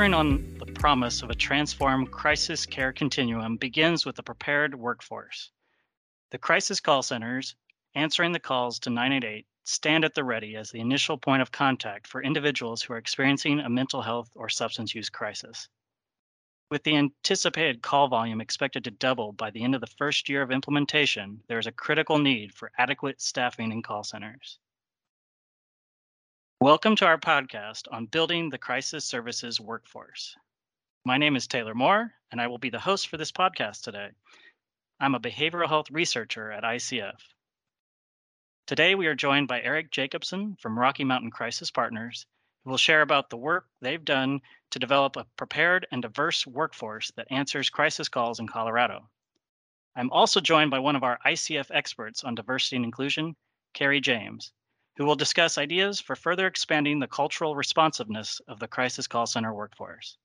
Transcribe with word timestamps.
delivering 0.00 0.14
on 0.14 0.58
the 0.58 0.72
promise 0.80 1.20
of 1.20 1.28
a 1.28 1.34
transformed 1.34 2.10
crisis 2.10 2.64
care 2.64 2.90
continuum 2.90 3.58
begins 3.58 4.06
with 4.06 4.18
a 4.18 4.22
prepared 4.22 4.74
workforce. 4.74 5.50
The 6.30 6.38
crisis 6.38 6.80
call 6.80 7.02
centers, 7.02 7.54
answering 7.94 8.32
the 8.32 8.40
calls 8.40 8.78
to 8.78 8.88
988, 8.88 9.46
stand 9.64 10.06
at 10.06 10.14
the 10.14 10.24
ready 10.24 10.56
as 10.56 10.70
the 10.70 10.80
initial 10.80 11.18
point 11.18 11.42
of 11.42 11.52
contact 11.52 12.06
for 12.06 12.22
individuals 12.22 12.80
who 12.80 12.94
are 12.94 12.96
experiencing 12.96 13.60
a 13.60 13.68
mental 13.68 14.00
health 14.00 14.30
or 14.34 14.48
substance 14.48 14.94
use 14.94 15.10
crisis. 15.10 15.68
With 16.70 16.82
the 16.84 16.96
anticipated 16.96 17.82
call 17.82 18.08
volume 18.08 18.40
expected 18.40 18.84
to 18.84 18.90
double 18.90 19.32
by 19.32 19.50
the 19.50 19.62
end 19.62 19.74
of 19.74 19.82
the 19.82 19.94
first 19.98 20.30
year 20.30 20.40
of 20.40 20.50
implementation, 20.50 21.42
there 21.46 21.58
is 21.58 21.66
a 21.66 21.72
critical 21.72 22.16
need 22.16 22.54
for 22.54 22.72
adequate 22.78 23.20
staffing 23.20 23.70
in 23.70 23.82
call 23.82 24.02
centers. 24.02 24.60
Welcome 26.62 26.94
to 26.96 27.06
our 27.06 27.16
podcast 27.16 27.88
on 27.90 28.04
building 28.04 28.50
the 28.50 28.58
crisis 28.58 29.06
services 29.06 29.58
workforce. 29.58 30.36
My 31.06 31.16
name 31.16 31.34
is 31.34 31.46
Taylor 31.46 31.74
Moore, 31.74 32.12
and 32.30 32.38
I 32.38 32.48
will 32.48 32.58
be 32.58 32.68
the 32.68 32.78
host 32.78 33.08
for 33.08 33.16
this 33.16 33.32
podcast 33.32 33.82
today. 33.82 34.10
I'm 35.00 35.14
a 35.14 35.20
behavioral 35.20 35.68
health 35.68 35.90
researcher 35.90 36.52
at 36.52 36.62
ICF. 36.62 37.16
Today, 38.66 38.94
we 38.94 39.06
are 39.06 39.14
joined 39.14 39.48
by 39.48 39.62
Erik 39.62 39.90
Jacobsen 39.90 40.56
from 40.60 40.78
Rocky 40.78 41.02
Mountain 41.02 41.30
Crisis 41.30 41.70
Partners, 41.70 42.26
who 42.62 42.70
will 42.72 42.76
share 42.76 43.00
about 43.00 43.30
the 43.30 43.38
work 43.38 43.66
they've 43.80 44.04
done 44.04 44.42
to 44.72 44.78
develop 44.78 45.16
a 45.16 45.24
prepared 45.38 45.86
and 45.90 46.02
diverse 46.02 46.46
workforce 46.46 47.10
that 47.12 47.28
answers 47.30 47.70
crisis 47.70 48.10
calls 48.10 48.38
in 48.38 48.46
Colorado. 48.46 49.08
I'm 49.96 50.10
also 50.10 50.40
joined 50.42 50.70
by 50.70 50.80
one 50.80 50.94
of 50.94 51.04
our 51.04 51.18
ICF 51.24 51.70
experts 51.70 52.22
on 52.22 52.34
diversity 52.34 52.76
and 52.76 52.84
inclusion, 52.84 53.34
Kary 53.72 54.02
James, 54.02 54.52
who 55.00 55.06
will 55.06 55.16
discuss 55.16 55.56
ideas 55.56 55.98
for 55.98 56.14
further 56.14 56.46
expanding 56.46 56.98
the 56.98 57.06
cultural 57.06 57.56
responsiveness 57.56 58.38
of 58.48 58.58
the 58.58 58.68
crisis 58.68 59.06
call 59.06 59.24
center 59.24 59.54
workforce. 59.54 60.18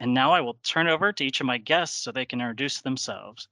And 0.00 0.12
now 0.12 0.32
I 0.32 0.40
will 0.40 0.58
turn 0.64 0.88
over 0.88 1.12
to 1.12 1.24
each 1.24 1.38
of 1.38 1.46
my 1.46 1.56
guests 1.56 2.02
so 2.02 2.10
they 2.10 2.26
can 2.26 2.40
introduce 2.40 2.80
themselves. 2.80 3.46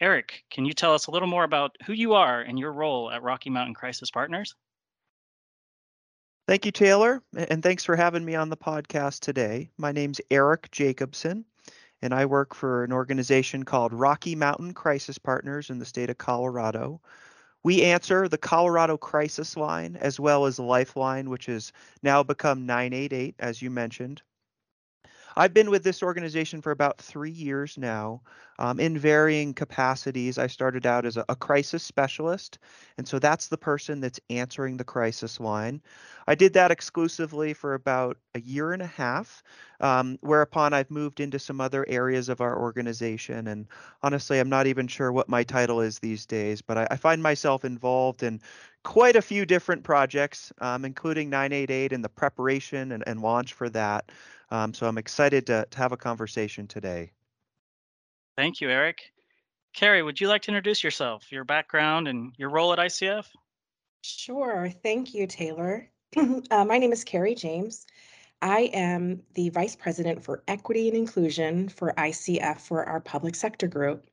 Erik, 0.00 0.44
can 0.48 0.64
you 0.64 0.72
tell 0.72 0.94
us 0.94 1.08
a 1.08 1.10
little 1.10 1.26
more 1.26 1.42
about 1.42 1.74
who 1.84 1.92
you 1.92 2.14
are 2.14 2.40
and 2.40 2.56
your 2.56 2.72
role 2.72 3.10
at 3.10 3.24
Rocky 3.24 3.50
Mountain 3.50 3.74
Crisis 3.74 4.12
Partners? 4.12 4.54
Thank 6.46 6.64
you, 6.64 6.70
Taylor, 6.70 7.20
and 7.34 7.64
thanks 7.64 7.84
for 7.84 7.96
having 7.96 8.24
me 8.24 8.36
on 8.36 8.48
the 8.48 8.56
podcast 8.56 9.22
today. 9.22 9.72
My 9.76 9.90
name's 9.90 10.20
Erik 10.30 10.70
Jacobsen, 10.70 11.44
and 12.00 12.14
I 12.14 12.26
work 12.26 12.54
for 12.54 12.84
an 12.84 12.92
organization 12.92 13.64
called 13.64 13.92
Rocky 13.92 14.36
Mountain 14.36 14.74
Crisis 14.74 15.18
Partners 15.18 15.68
in 15.68 15.80
the 15.80 15.84
state 15.84 16.10
of 16.10 16.18
Colorado. 16.18 17.00
We 17.64 17.82
answer 17.82 18.28
the 18.28 18.38
Colorado 18.38 18.96
Crisis 18.96 19.56
Line 19.56 19.96
as 19.96 20.18
well 20.18 20.46
as 20.46 20.58
Lifeline, 20.58 21.30
which 21.30 21.46
has 21.46 21.72
now 22.02 22.22
become 22.22 22.66
988, 22.66 23.36
as 23.38 23.62
you 23.62 23.70
mentioned. 23.70 24.22
I've 25.36 25.54
been 25.54 25.70
with 25.70 25.84
this 25.84 26.02
organization 26.02 26.60
for 26.60 26.72
about 26.72 26.98
three 26.98 27.30
years 27.30 27.78
now 27.78 28.20
um, 28.58 28.78
in 28.78 28.98
varying 28.98 29.54
capacities. 29.54 30.38
I 30.38 30.46
started 30.46 30.86
out 30.86 31.06
as 31.06 31.16
a, 31.16 31.24
a, 31.28 31.36
crisis 31.36 31.82
specialist, 31.82 32.58
and 32.98 33.08
so 33.08 33.18
that's 33.18 33.48
the 33.48 33.56
person 33.56 34.00
that's 34.00 34.20
answering 34.30 34.76
the 34.76 34.84
crisis 34.84 35.40
line. 35.40 35.80
I 36.26 36.34
did 36.34 36.52
that 36.52 36.70
exclusively 36.70 37.54
for 37.54 37.74
about 37.74 38.18
a 38.34 38.40
year 38.40 38.72
and 38.72 38.82
a 38.82 38.86
half, 38.86 39.42
um, 39.80 40.18
whereupon 40.20 40.72
I've 40.72 40.90
moved 40.90 41.18
into 41.18 41.38
some 41.38 41.60
other 41.60 41.84
areas 41.88 42.28
of 42.28 42.40
our 42.40 42.58
organization. 42.58 43.48
And 43.48 43.66
honestly, 44.02 44.38
I'm 44.38 44.48
not 44.48 44.66
even 44.66 44.86
sure 44.86 45.10
what 45.12 45.28
my 45.28 45.42
title 45.42 45.80
is 45.80 45.98
these 45.98 46.26
days, 46.26 46.62
but 46.62 46.78
I, 46.78 46.86
I 46.90 46.96
find 46.96 47.22
myself 47.22 47.64
involved 47.64 48.22
in 48.22 48.40
quite 48.84 49.16
a 49.16 49.22
few 49.22 49.46
different 49.46 49.82
projects, 49.82 50.52
um, 50.60 50.84
including 50.84 51.30
988 51.30 51.92
and 51.92 52.04
the 52.04 52.08
preparation 52.08 52.92
and, 52.92 53.02
and 53.06 53.20
launch 53.20 53.52
for 53.52 53.68
that. 53.70 54.10
Um, 54.52 54.74
so 54.74 54.86
I'm 54.86 54.98
excited 54.98 55.46
to, 55.46 55.66
to 55.68 55.78
have 55.78 55.92
a 55.92 55.96
conversation 55.96 56.66
today. 56.66 57.10
Thank 58.36 58.60
you, 58.60 58.68
Erik. 58.68 59.00
Kary, 59.72 60.02
would 60.02 60.20
you 60.20 60.28
like 60.28 60.42
to 60.42 60.50
introduce 60.50 60.84
yourself, 60.84 61.32
your 61.32 61.44
background, 61.44 62.06
and 62.06 62.34
your 62.36 62.50
role 62.50 62.70
at 62.74 62.78
ICF? 62.78 63.24
Sure. 64.02 64.68
Thank 64.82 65.14
you, 65.14 65.26
Taylor. 65.26 65.88
uh, 66.50 66.66
my 66.66 66.76
name 66.76 66.92
is 66.92 67.02
Kary 67.02 67.34
James. 67.34 67.86
I 68.42 68.70
am 68.74 69.22
the 69.32 69.48
Vice 69.48 69.74
President 69.74 70.22
for 70.22 70.42
Equity 70.46 70.88
and 70.88 70.98
Inclusion 70.98 71.70
for 71.70 71.94
ICF 71.96 72.60
for 72.60 72.84
our 72.84 73.00
public 73.00 73.34
sector 73.34 73.66
group. 73.66 74.04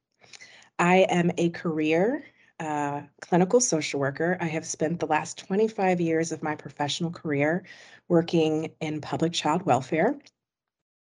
I 0.78 1.00
am 1.10 1.32
a 1.38 1.50
career 1.50 2.24
uh, 2.60 3.02
clinical 3.22 3.60
social 3.60 4.00
worker. 4.00 4.38
I 4.40 4.46
have 4.46 4.66
spent 4.66 5.00
the 5.00 5.08
last 5.08 5.38
25 5.38 6.02
years 6.02 6.32
of 6.32 6.44
my 6.44 6.56
professional 6.56 7.12
career 7.12 7.64
working 8.08 8.72
in 8.82 9.02
public 9.02 9.34
child 9.34 9.64
welfare 9.64 10.18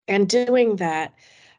and 0.09 0.29
doing 0.29 0.77
that 0.77 1.15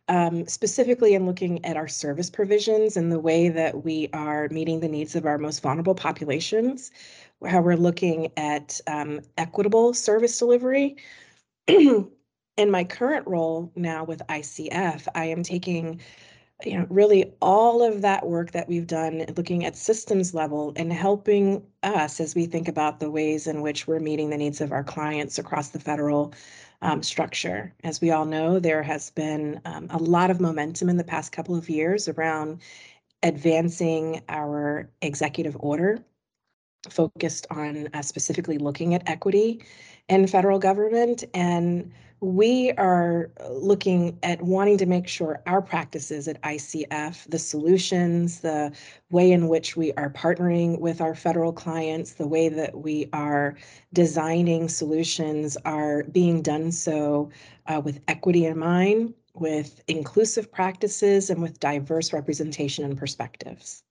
um, 0.07 0.45
specifically 0.47 1.13
in 1.13 1.25
looking 1.25 1.63
at 1.63 1.77
our 1.77 1.87
service 1.87 2.29
provisions 2.29 2.97
and 2.97 3.11
the 3.11 3.19
way 3.19 3.49
that 3.49 3.83
we 3.83 4.09
are 4.13 4.49
meeting 4.49 4.79
the 4.79 4.87
needs 4.87 5.15
of 5.15 5.25
our 5.25 5.37
most 5.37 5.61
vulnerable 5.61 5.95
populations, 5.95 6.91
how 7.47 7.61
we're 7.61 7.77
looking 7.77 8.31
at 8.35 8.81
um, 8.87 9.21
equitable 9.37 9.93
service 9.93 10.37
delivery. 10.37 10.97
in 11.67 12.69
my 12.69 12.83
current 12.83 13.25
role 13.27 13.71
now 13.75 14.03
with 14.03 14.21
ICF, 14.27 15.07
I 15.15 15.25
am 15.25 15.43
taking 15.43 16.01
you 16.65 16.77
know 16.77 16.85
really 16.89 17.33
all 17.41 17.83
of 17.83 18.01
that 18.01 18.25
work 18.25 18.51
that 18.51 18.67
we've 18.67 18.87
done 18.87 19.25
looking 19.35 19.65
at 19.65 19.75
systems 19.75 20.33
level 20.33 20.73
and 20.75 20.91
helping 20.91 21.63
us 21.83 22.19
as 22.19 22.35
we 22.35 22.45
think 22.45 22.67
about 22.67 22.99
the 22.99 23.09
ways 23.09 23.47
in 23.47 23.61
which 23.61 23.87
we're 23.87 23.99
meeting 23.99 24.29
the 24.29 24.37
needs 24.37 24.61
of 24.61 24.71
our 24.71 24.83
clients 24.83 25.37
across 25.39 25.69
the 25.69 25.79
federal 25.79 26.33
um, 26.81 27.03
structure. 27.03 27.73
As 27.83 28.01
we 28.01 28.11
all 28.11 28.25
know 28.25 28.59
there 28.59 28.83
has 28.83 29.11
been 29.11 29.61
um, 29.65 29.87
a 29.91 29.97
lot 29.97 30.31
of 30.31 30.41
momentum 30.41 30.89
in 30.89 30.97
the 30.97 31.03
past 31.03 31.31
couple 31.31 31.55
of 31.55 31.69
years 31.69 32.07
around 32.07 32.61
advancing 33.23 34.21
our 34.29 34.89
executive 35.01 35.55
order 35.59 36.03
focused 36.89 37.45
on 37.51 37.87
uh, 37.93 38.01
specifically 38.01 38.57
looking 38.57 38.95
at 38.95 39.07
equity 39.07 39.63
in 40.09 40.25
federal 40.25 40.57
government 40.57 41.23
and 41.33 41.91
we 42.21 42.71
are 42.73 43.31
looking 43.49 44.17
at 44.21 44.39
wanting 44.43 44.77
to 44.77 44.85
make 44.85 45.07
sure 45.07 45.41
our 45.47 45.61
practices 45.61 46.27
at 46.27 46.39
ICF, 46.43 47.27
the 47.27 47.39
solutions, 47.39 48.41
the 48.41 48.71
way 49.09 49.31
in 49.31 49.47
which 49.47 49.75
we 49.75 49.91
are 49.93 50.11
partnering 50.11 50.79
with 50.79 51.01
our 51.01 51.15
federal 51.15 51.51
clients, 51.51 52.13
the 52.13 52.27
way 52.27 52.47
that 52.47 52.77
we 52.77 53.09
are 53.11 53.57
designing 53.93 54.69
solutions 54.69 55.57
are 55.65 56.03
being 56.03 56.43
done 56.43 56.71
so 56.71 57.31
uh, 57.65 57.81
with 57.83 57.99
equity 58.07 58.45
in 58.45 58.59
mind, 58.59 59.15
with 59.33 59.81
inclusive 59.87 60.51
practices, 60.51 61.31
and 61.31 61.41
with 61.41 61.59
diverse 61.59 62.13
representation 62.13 62.85
and 62.85 62.95
perspectives. 62.95 63.81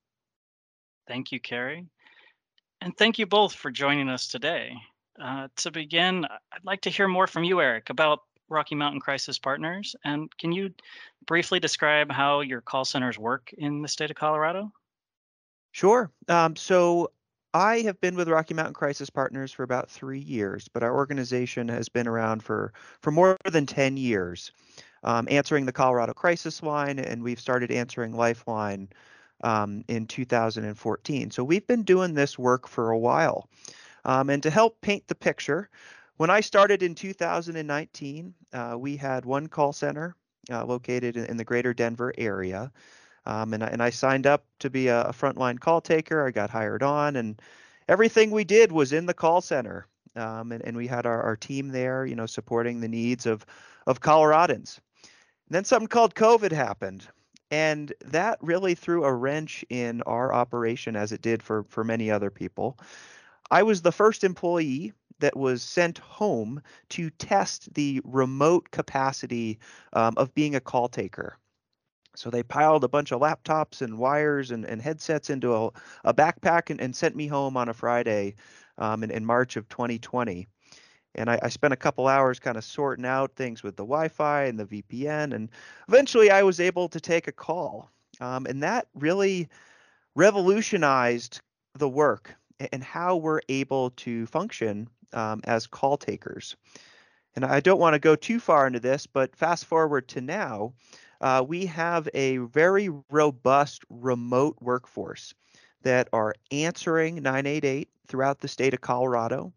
Thank 1.08 1.32
you, 1.32 1.40
Kary. 1.40 1.88
And 2.80 2.96
thank 2.96 3.18
you 3.18 3.26
both 3.26 3.54
for 3.54 3.72
joining 3.72 4.08
us 4.08 4.28
today. 4.28 4.76
Uh, 5.20 5.48
to 5.56 5.70
begin, 5.70 6.24
I'd 6.24 6.64
like 6.64 6.80
to 6.82 6.90
hear 6.90 7.06
more 7.06 7.26
from 7.26 7.44
you, 7.44 7.60
Erik, 7.60 7.90
about 7.90 8.20
Rocky 8.48 8.74
Mountain 8.74 9.00
Crisis 9.00 9.38
Partners. 9.38 9.94
And 10.04 10.34
can 10.38 10.50
you 10.50 10.70
briefly 11.26 11.60
describe 11.60 12.10
how 12.10 12.40
your 12.40 12.60
call 12.60 12.84
centers 12.84 13.18
work 13.18 13.52
in 13.56 13.82
the 13.82 13.88
state 13.88 14.10
of 14.10 14.16
Colorado? 14.16 14.72
Sure. 15.72 16.10
Um, 16.28 16.56
so 16.56 17.12
I 17.52 17.80
have 17.80 18.00
been 18.00 18.16
with 18.16 18.28
Rocky 18.28 18.54
Mountain 18.54 18.74
Crisis 18.74 19.10
Partners 19.10 19.52
for 19.52 19.62
about 19.62 19.90
three 19.90 20.18
years, 20.18 20.68
but 20.68 20.82
our 20.82 20.94
organization 20.94 21.68
has 21.68 21.88
been 21.88 22.08
around 22.08 22.42
for, 22.42 22.72
for 23.00 23.10
more 23.10 23.36
than 23.44 23.66
10 23.66 23.96
years, 23.96 24.52
um, 25.04 25.28
answering 25.30 25.66
the 25.66 25.72
Colorado 25.72 26.12
Crisis 26.12 26.62
Line, 26.62 26.98
and 26.98 27.22
we've 27.22 27.40
started 27.40 27.70
answering 27.70 28.16
Lifeline 28.16 28.88
um, 29.42 29.84
in 29.88 30.06
2014. 30.06 31.30
So 31.30 31.44
we've 31.44 31.66
been 31.66 31.82
doing 31.82 32.14
this 32.14 32.38
work 32.38 32.66
for 32.66 32.90
a 32.90 32.98
while. 32.98 33.48
Um, 34.04 34.30
and 34.30 34.42
to 34.42 34.50
help 34.50 34.80
paint 34.80 35.06
the 35.08 35.14
picture, 35.14 35.68
when 36.16 36.30
I 36.30 36.40
started 36.40 36.82
in 36.82 36.94
2019, 36.94 38.34
uh, 38.52 38.76
we 38.78 38.96
had 38.96 39.24
one 39.24 39.46
call 39.46 39.72
center 39.72 40.14
uh, 40.50 40.64
located 40.64 41.16
in, 41.16 41.24
in, 41.26 41.36
the 41.36 41.44
greater 41.44 41.72
Denver 41.72 42.12
area. 42.18 42.70
Um, 43.26 43.54
and, 43.54 43.62
I, 43.62 43.66
and 43.68 43.82
I 43.82 43.90
signed 43.90 44.26
up 44.26 44.44
to 44.58 44.70
be 44.70 44.88
a, 44.88 45.02
a 45.02 45.12
frontline 45.12 45.60
call 45.60 45.80
taker. 45.80 46.26
I 46.26 46.30
got 46.30 46.50
hired 46.50 46.82
on, 46.82 47.16
and 47.16 47.40
everything 47.88 48.30
we 48.30 48.44
did 48.44 48.72
was 48.72 48.92
in 48.92 49.06
the 49.06 49.14
call 49.14 49.40
center. 49.40 49.86
Um, 50.16 50.52
and, 50.52 50.64
and 50.64 50.76
we 50.76 50.86
had 50.86 51.06
our, 51.06 51.22
our 51.22 51.36
team 51.36 51.68
there, 51.68 52.04
you 52.04 52.16
know, 52.16 52.26
supporting 52.26 52.80
the 52.80 52.88
needs 52.88 53.26
of, 53.26 53.46
of 53.86 54.00
Coloradans. 54.00 54.78
And 55.02 55.54
then 55.56 55.64
something 55.64 55.88
called 55.88 56.14
COVID 56.14 56.52
happened. 56.52 57.06
And 57.50 57.92
that 58.04 58.38
really 58.40 58.74
threw 58.74 59.04
a 59.04 59.12
wrench 59.12 59.64
in 59.70 60.02
our 60.02 60.32
operation 60.32 60.96
as 60.96 61.12
it 61.12 61.22
did 61.22 61.42
for, 61.42 61.64
for 61.64 61.82
many 61.82 62.10
other 62.10 62.30
people. 62.30 62.78
I 63.50 63.62
was 63.62 63.82
the 63.82 63.92
first 63.92 64.24
employee 64.24 64.92
that 65.20 65.36
was 65.36 65.62
sent 65.62 65.98
home 65.98 66.62
to 66.90 67.10
test 67.10 67.72
the 67.74 68.00
remote 68.04 68.70
capacity 68.70 69.58
um, 69.92 70.14
of 70.16 70.34
being 70.34 70.54
a 70.54 70.60
call 70.60 70.88
taker. 70.88 71.36
So 72.16 72.30
they 72.30 72.42
piled 72.42 72.84
a 72.84 72.88
bunch 72.88 73.12
of 73.12 73.20
laptops 73.20 73.82
and 73.82 73.98
wires 73.98 74.50
and, 74.50 74.64
and 74.64 74.82
headsets 74.82 75.30
into 75.30 75.54
a, 75.54 75.70
a 76.04 76.12
backpack 76.12 76.70
and, 76.70 76.80
and, 76.80 76.94
sent 76.94 77.14
me 77.14 77.26
home 77.28 77.56
on 77.56 77.68
a 77.68 77.74
Friday 77.74 78.34
um, 78.78 79.04
in, 79.04 79.10
in 79.10 79.24
March 79.24 79.56
of 79.56 79.68
2020. 79.68 80.48
And 81.14 81.30
I, 81.30 81.38
I 81.42 81.48
spent 81.48 81.72
a 81.72 81.76
couple 81.76 82.08
hours 82.08 82.38
kind 82.38 82.56
of 82.56 82.64
sorting 82.64 83.06
out 83.06 83.34
things 83.36 83.62
with 83.62 83.76
the 83.76 83.84
Wi-Fi 83.84 84.44
and 84.44 84.58
the 84.58 84.66
VPN, 84.66 85.34
and 85.34 85.48
eventually 85.88 86.30
I 86.30 86.42
was 86.42 86.60
able 86.60 86.88
to 86.88 87.00
take 87.00 87.26
a 87.26 87.32
call. 87.32 87.90
Um, 88.20 88.46
and 88.46 88.62
that 88.62 88.86
really 88.94 89.48
revolutionized 90.14 91.40
the 91.74 91.88
work 91.88 92.36
and 92.72 92.82
how 92.82 93.16
we're 93.16 93.40
able 93.48 93.90
to 93.90 94.26
function 94.26 94.88
um, 95.12 95.40
as 95.44 95.66
call 95.66 95.96
takers. 95.96 96.56
And 97.36 97.44
I 97.44 97.60
don't 97.60 97.80
want 97.80 97.94
to 97.94 98.00
go 98.00 98.16
too 98.16 98.40
far 98.40 98.66
into 98.66 98.80
this, 98.80 99.06
but 99.06 99.36
fast 99.36 99.66
forward 99.66 100.08
to 100.08 100.20
now, 100.20 100.74
uh, 101.20 101.44
we 101.46 101.66
have 101.66 102.08
a 102.14 102.38
very 102.38 102.88
robust 103.10 103.84
remote 103.88 104.56
workforce 104.60 105.34
that 105.82 106.08
are 106.12 106.34
answering 106.50 107.16
988 107.16 107.88
throughout 108.06 108.40
the 108.40 108.48
state 108.48 108.74
of 108.74 108.80
Colorado. 108.80 109.52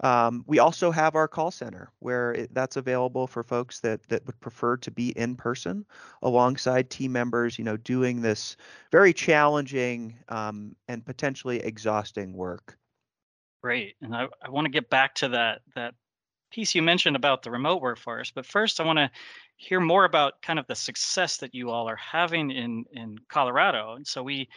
Um, 0.00 0.44
we 0.46 0.58
also 0.58 0.90
have 0.90 1.14
our 1.14 1.26
call 1.26 1.50
center 1.50 1.90
where 2.00 2.32
it, 2.32 2.54
that's 2.54 2.76
available 2.76 3.26
for 3.26 3.42
folks 3.42 3.80
that 3.80 4.02
that 4.08 4.26
would 4.26 4.38
prefer 4.40 4.76
to 4.78 4.90
be 4.90 5.10
in 5.10 5.36
person 5.36 5.86
alongside 6.22 6.90
team 6.90 7.12
members, 7.12 7.58
you 7.58 7.64
know, 7.64 7.78
doing 7.78 8.20
this 8.20 8.56
very 8.92 9.14
challenging 9.14 10.16
um, 10.28 10.76
and 10.88 11.04
potentially 11.04 11.60
exhausting 11.60 12.34
work. 12.34 12.76
Great, 13.62 13.96
and 14.02 14.14
I, 14.14 14.26
I 14.42 14.50
want 14.50 14.66
to 14.66 14.70
get 14.70 14.90
back 14.90 15.14
to 15.16 15.28
that 15.30 15.62
that 15.74 15.94
piece 16.50 16.74
you 16.74 16.82
mentioned 16.82 17.16
about 17.16 17.42
the 17.42 17.50
remote 17.50 17.80
workforce, 17.80 18.30
but 18.30 18.46
first 18.46 18.80
I 18.80 18.84
want 18.84 18.98
to 18.98 19.10
hear 19.56 19.80
more 19.80 20.04
about 20.04 20.42
kind 20.42 20.58
of 20.58 20.66
the 20.66 20.74
success 20.74 21.38
that 21.38 21.54
you 21.54 21.70
all 21.70 21.88
are 21.88 21.96
having 21.96 22.50
in 22.50 22.84
in 22.92 23.16
Colorado. 23.28 23.94
And 23.94 24.06
so 24.06 24.22
we 24.22 24.48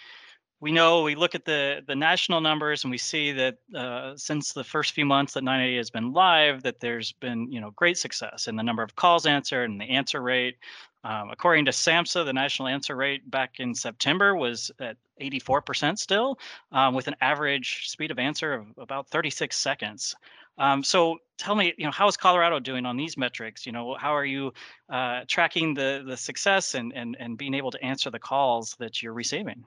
we 0.62 0.72
know 0.72 1.04
we 1.04 1.16
look 1.16 1.36
at 1.36 1.46
the 1.46 1.82
the 1.88 1.96
national 1.96 2.42
numbers 2.42 2.84
and 2.84 2.92
we 2.92 2.98
see 2.98 3.32
that 3.32 3.58
uh, 3.76 4.14
since 4.16 4.54
the 4.54 4.64
first 4.64 4.92
few 4.92 5.06
months 5.06 5.34
that 5.34 5.44
980 5.44 5.78
has 5.78 5.90
been 5.90 6.12
live, 6.12 6.64
that 6.64 6.80
there's 6.80 7.14
been 7.14 7.52
you 7.52 7.62
know 7.62 7.72
great 7.72 7.98
success 7.98 8.48
in 8.48 8.56
the 8.56 8.64
number 8.64 8.84
of 8.84 8.96
calls 8.96 9.26
answered 9.26 9.70
and 9.70 9.80
the 9.80 9.86
answer 9.86 10.22
rate. 10.22 10.58
Um, 11.06 11.30
according 11.32 11.64
to 11.64 11.72
SAMHSA, 11.72 12.26
the 12.26 12.34
national 12.34 12.68
answer 12.68 12.94
rate 12.94 13.30
back 13.32 13.62
in 13.62 13.74
September 13.74 14.36
was 14.36 14.70
at 14.82 14.98
84% 15.22 15.98
still, 15.98 16.38
um, 16.74 16.94
with 16.94 17.08
an 17.08 17.16
average 17.22 17.88
speed 17.88 18.12
of 18.12 18.20
answer 18.20 18.54
of 18.54 18.66
about 18.78 19.08
36 19.08 19.56
seconds. 19.56 20.14
Um, 20.58 20.84
so 20.84 21.20
tell 21.38 21.56
me, 21.56 21.74
you 21.78 21.86
know, 21.86 21.92
how 21.92 22.10
is 22.10 22.18
Colorado 22.18 22.60
doing 22.60 22.86
on 22.86 22.98
these 22.98 23.16
metrics? 23.16 23.66
You 23.66 23.72
know, 23.72 23.96
how 23.98 24.14
are 24.14 24.26
you 24.26 24.52
uh, 24.90 25.22
tracking 25.26 25.74
the 25.74 26.04
the 26.06 26.18
success 26.18 26.76
and 26.76 26.92
and 26.94 27.16
and 27.18 27.38
being 27.38 27.54
able 27.54 27.72
to 27.72 27.82
answer 27.82 28.10
the 28.10 28.20
calls 28.20 28.76
that 28.80 29.02
you're 29.02 29.14
receiving? 29.14 29.64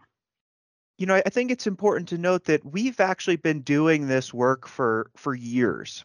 You 0.99 1.06
know, 1.06 1.21
I 1.25 1.31
think 1.31 1.50
it's 1.50 1.67
important 1.67 2.09
to 2.11 2.19
note 2.19 2.44
that 2.44 2.65
we've 2.65 3.00
actually 3.00 3.37
been 3.37 3.61
doing 3.61 4.06
this 4.06 4.33
work 4.33 4.69
for 4.69 5.11
for 5.17 5.35
years. 5.35 6.05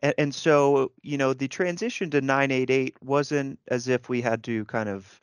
And, 0.00 0.14
and 0.18 0.34
so, 0.34 0.92
you 1.02 1.18
know, 1.18 1.32
the 1.32 1.48
transition 1.48 2.10
to 2.10 2.20
988 2.20 2.96
wasn't 3.02 3.58
as 3.68 3.88
if 3.88 4.08
we 4.08 4.20
had 4.20 4.44
to 4.44 4.64
kind 4.66 4.88
of 4.88 5.20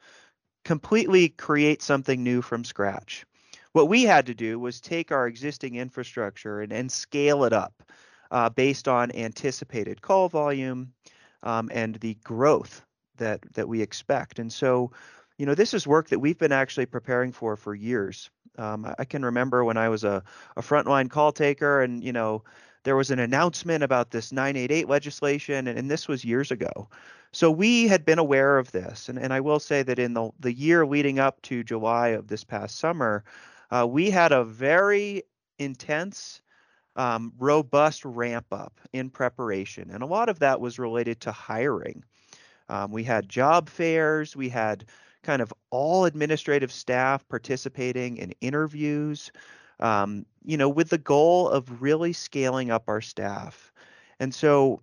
completely 0.64 1.30
create 1.30 1.82
something 1.82 2.24
new 2.24 2.42
from 2.42 2.64
scratch. 2.64 3.26
What 3.74 3.90
we 3.90 4.04
had 4.04 4.26
to 4.28 4.34
do 4.34 4.58
was 4.60 4.80
take 4.80 5.12
our 5.12 5.28
existing 5.28 5.76
infrastructure 5.76 6.62
and, 6.62 6.72
and 6.72 6.92
scale 6.92 7.44
it 7.44 7.54
up 7.54 7.84
uh, 8.32 8.50
based 8.50 8.88
on 8.88 9.16
anticipated 9.16 10.02
call 10.02 10.30
volume 10.30 10.94
um, 11.44 11.70
and 11.74 11.96
the 11.96 12.16
growth 12.24 12.86
that 13.18 13.42
that 13.54 13.68
we 13.68 13.82
expect. 13.82 14.40
And 14.40 14.52
so, 14.52 14.92
you 15.38 15.46
know, 15.46 15.56
this 15.56 15.74
is 15.74 15.88
work 15.88 16.10
that 16.10 16.20
we've 16.20 16.38
been 16.38 16.52
actually 16.52 16.86
preparing 16.86 17.32
for 17.32 17.56
for 17.56 17.76
years. 17.76 18.30
Um, 18.58 18.94
I 18.98 19.06
can 19.06 19.24
remember 19.24 19.64
when 19.64 19.78
I 19.78 19.90
was 19.90 20.04
a, 20.04 20.24
a 20.56 20.62
frontline 20.62 21.10
call 21.10 21.32
taker 21.32 21.82
and, 21.82 22.04
you 22.04 22.14
know, 22.14 22.44
there 22.86 22.96
was 22.96 23.12
an 23.12 23.20
announcement 23.20 23.84
about 23.84 24.12
this 24.12 24.32
988 24.32 24.88
legislation, 24.88 25.68
and, 25.68 25.78
and, 25.78 25.90
this 25.90 26.08
was 26.08 26.24
years 26.24 26.52
ago. 26.52 26.88
So 27.32 27.50
we 27.50 27.88
had 27.88 28.06
been 28.06 28.20
aware 28.20 28.60
of 28.60 28.72
this. 28.72 29.10
And, 29.10 29.18
and 29.18 29.34
I 29.34 29.42
will 29.42 29.60
say 29.60 29.82
that 29.84 30.00
in 30.00 30.14
the, 30.14 30.30
the 30.40 30.54
year 30.54 30.86
leading 30.86 31.20
up 31.20 31.42
to 31.44 31.64
July 31.64 32.10
of 32.10 32.28
this 32.28 32.44
past 32.44 32.78
summer, 32.78 33.24
uh, 33.72 33.88
we 33.90 34.12
had 34.12 34.32
a 34.32 34.44
very 34.46 35.24
intense, 35.58 36.42
um, 36.96 37.34
robust 37.40 38.06
ramp 38.06 38.46
up 38.52 38.80
in 38.94 39.10
preparation. 39.10 39.90
And 39.90 40.04
a 40.04 40.08
lot 40.08 40.30
of 40.30 40.40
that 40.40 40.62
was 40.62 40.80
related 40.80 41.20
to 41.22 41.32
hiring. 41.32 42.04
Um, 42.70 42.92
we 42.92 43.04
had 43.04 43.28
job 43.28 43.68
fairs, 43.68 44.36
we 44.36 44.50
had 44.50 44.86
kind 45.26 45.42
of 45.42 45.52
all 45.72 46.06
administrative 46.06 46.72
staff 46.72 47.28
participating 47.28 48.18
in 48.18 48.34
interviews, 48.42 49.32
um, 49.80 50.26
you 50.44 50.56
know, 50.56 50.70
with 50.70 50.90
the 50.90 50.98
goal 51.00 51.50
of 51.50 51.82
really 51.82 52.14
scaling 52.14 52.70
up 52.70 52.84
our 52.88 53.02
staff. 53.02 53.74
And 54.20 54.34
so, 54.34 54.82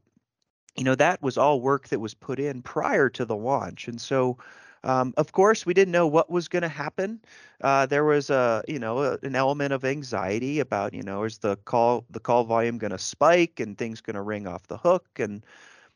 you 0.77 0.85
know, 0.85 0.97
that 0.97 1.23
was 1.23 1.39
all 1.39 1.61
work 1.61 1.89
that 1.89 2.01
was 2.01 2.15
put 2.15 2.41
in 2.41 2.61
prior 2.63 3.09
to 3.11 3.25
the 3.25 3.37
launch. 3.37 3.87
And 3.89 4.01
so, 4.01 4.37
um, 4.85 5.15
of 5.17 5.31
course, 5.31 5.65
we 5.65 5.75
didn't 5.75 5.93
know 5.93 6.09
what 6.09 6.29
was 6.29 6.49
going 6.49 6.63
to 6.63 6.69
happen. 6.69 7.21
Uh, 7.61 7.87
there 7.87 8.05
was 8.05 8.31
a, 8.31 8.65
you 8.67 8.81
know, 8.81 8.99
a, 8.99 9.19
an 9.23 9.37
element 9.37 9.73
of 9.73 9.85
anxiety 9.85 10.59
about, 10.59 10.93
you 10.93 11.05
know, 11.05 11.23
is 11.23 11.39
the 11.39 11.57
call 11.65 12.05
the 12.11 12.19
call 12.19 12.43
volume 12.45 12.79
going 12.79 12.91
to 12.91 12.99
spike 12.99 13.61
and 13.61 13.79
things 13.79 14.01
going 14.01 14.17
to 14.17 14.23
ring 14.23 14.49
off 14.49 14.67
the 14.67 14.79
hook 14.79 15.07
and 15.19 15.45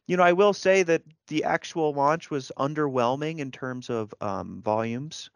you 0.07 0.17
know, 0.17 0.23
I 0.23 0.33
will 0.33 0.53
say 0.53 0.83
that 0.85 1.03
the 1.29 1.45
actual 1.45 1.93
launch 1.93 2.31
was 2.31 2.53
underwhelming 2.59 3.39
in 3.39 3.51
terms 3.51 3.91
of 3.91 4.15
um, 4.21 4.63
volumes, 4.63 5.31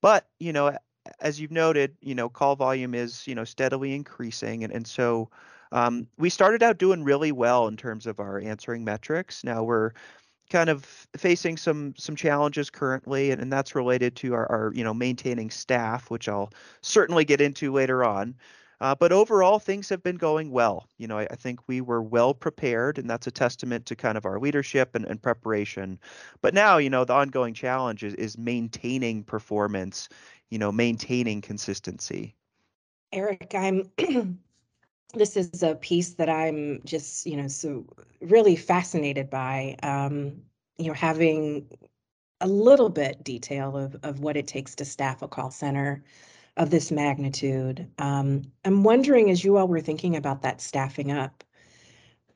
but 0.00 0.28
you 0.40 0.52
know, 0.52 0.76
as 1.20 1.40
you've 1.40 1.50
noted, 1.50 1.96
you 2.00 2.14
know, 2.14 2.28
call 2.28 2.56
volume 2.56 2.94
is 2.94 3.26
you 3.26 3.34
know 3.34 3.44
steadily 3.44 3.94
increasing, 3.94 4.64
and 4.64 4.72
and 4.72 4.86
so 4.86 5.30
um, 5.72 6.06
we 6.18 6.30
started 6.30 6.62
out 6.62 6.78
doing 6.78 7.04
really 7.04 7.32
well 7.32 7.68
in 7.68 7.76
terms 7.76 8.06
of 8.06 8.20
our 8.20 8.40
answering 8.40 8.84
metrics. 8.84 9.44
Now 9.44 9.62
we're 9.62 9.92
kind 10.50 10.70
of 10.70 10.84
facing 11.16 11.56
some 11.56 11.94
some 11.96 12.16
challenges 12.16 12.70
currently, 12.70 13.30
and, 13.30 13.40
and 13.40 13.52
that's 13.52 13.74
related 13.74 14.16
to 14.16 14.34
our, 14.34 14.50
our 14.50 14.72
you 14.74 14.84
know 14.84 14.94
maintaining 14.94 15.50
staff, 15.50 16.10
which 16.10 16.28
I'll 16.28 16.50
certainly 16.82 17.24
get 17.24 17.40
into 17.40 17.72
later 17.72 18.04
on. 18.04 18.34
Uh, 18.80 18.94
but 18.94 19.10
overall, 19.10 19.58
things 19.58 19.88
have 19.88 20.02
been 20.02 20.16
going 20.16 20.50
well. 20.50 20.88
You 20.98 21.08
know, 21.08 21.18
I, 21.18 21.26
I, 21.30 21.34
think 21.34 21.60
we 21.66 21.80
were 21.80 22.02
well 22.02 22.32
prepared, 22.32 22.98
and 22.98 23.10
that's 23.10 23.26
a 23.26 23.30
testament 23.30 23.86
to 23.86 23.96
kind 23.96 24.16
of 24.16 24.24
our 24.24 24.38
leadership 24.38 24.94
and, 24.94 25.04
and 25.04 25.20
preparation. 25.20 25.98
But 26.42 26.54
now, 26.54 26.78
you 26.78 26.88
know, 26.88 27.04
the 27.04 27.14
ongoing 27.14 27.54
challenge 27.54 28.04
is, 28.04 28.14
is 28.14 28.38
maintaining 28.38 29.24
performance, 29.24 30.08
you 30.50 30.58
know, 30.58 30.70
maintaining 30.70 31.40
consistency. 31.40 32.36
Erik, 33.12 33.52
I'm. 33.54 33.90
this 35.14 35.36
is 35.36 35.62
a 35.62 35.74
piece 35.76 36.14
that 36.14 36.28
I'm 36.28 36.80
just, 36.84 37.26
you 37.26 37.36
know, 37.36 37.48
so 37.48 37.84
really 38.20 38.54
fascinated 38.54 39.28
by. 39.28 39.76
Um, 39.82 40.42
you 40.76 40.86
know, 40.86 40.94
having 40.94 41.66
a 42.40 42.46
little 42.46 42.88
bit 42.88 43.24
detail 43.24 43.76
of 43.76 43.96
of 44.04 44.20
what 44.20 44.36
it 44.36 44.46
takes 44.46 44.76
to 44.76 44.84
staff 44.84 45.22
a 45.22 45.26
call 45.26 45.50
center 45.50 46.04
of 46.58 46.70
this 46.70 46.90
magnitude. 46.90 47.88
Um, 47.98 48.42
I'm 48.64 48.82
wondering, 48.82 49.30
as 49.30 49.44
you 49.44 49.56
all 49.56 49.68
were 49.68 49.80
thinking 49.80 50.16
about 50.16 50.42
that 50.42 50.60
staffing 50.60 51.12
up, 51.12 51.44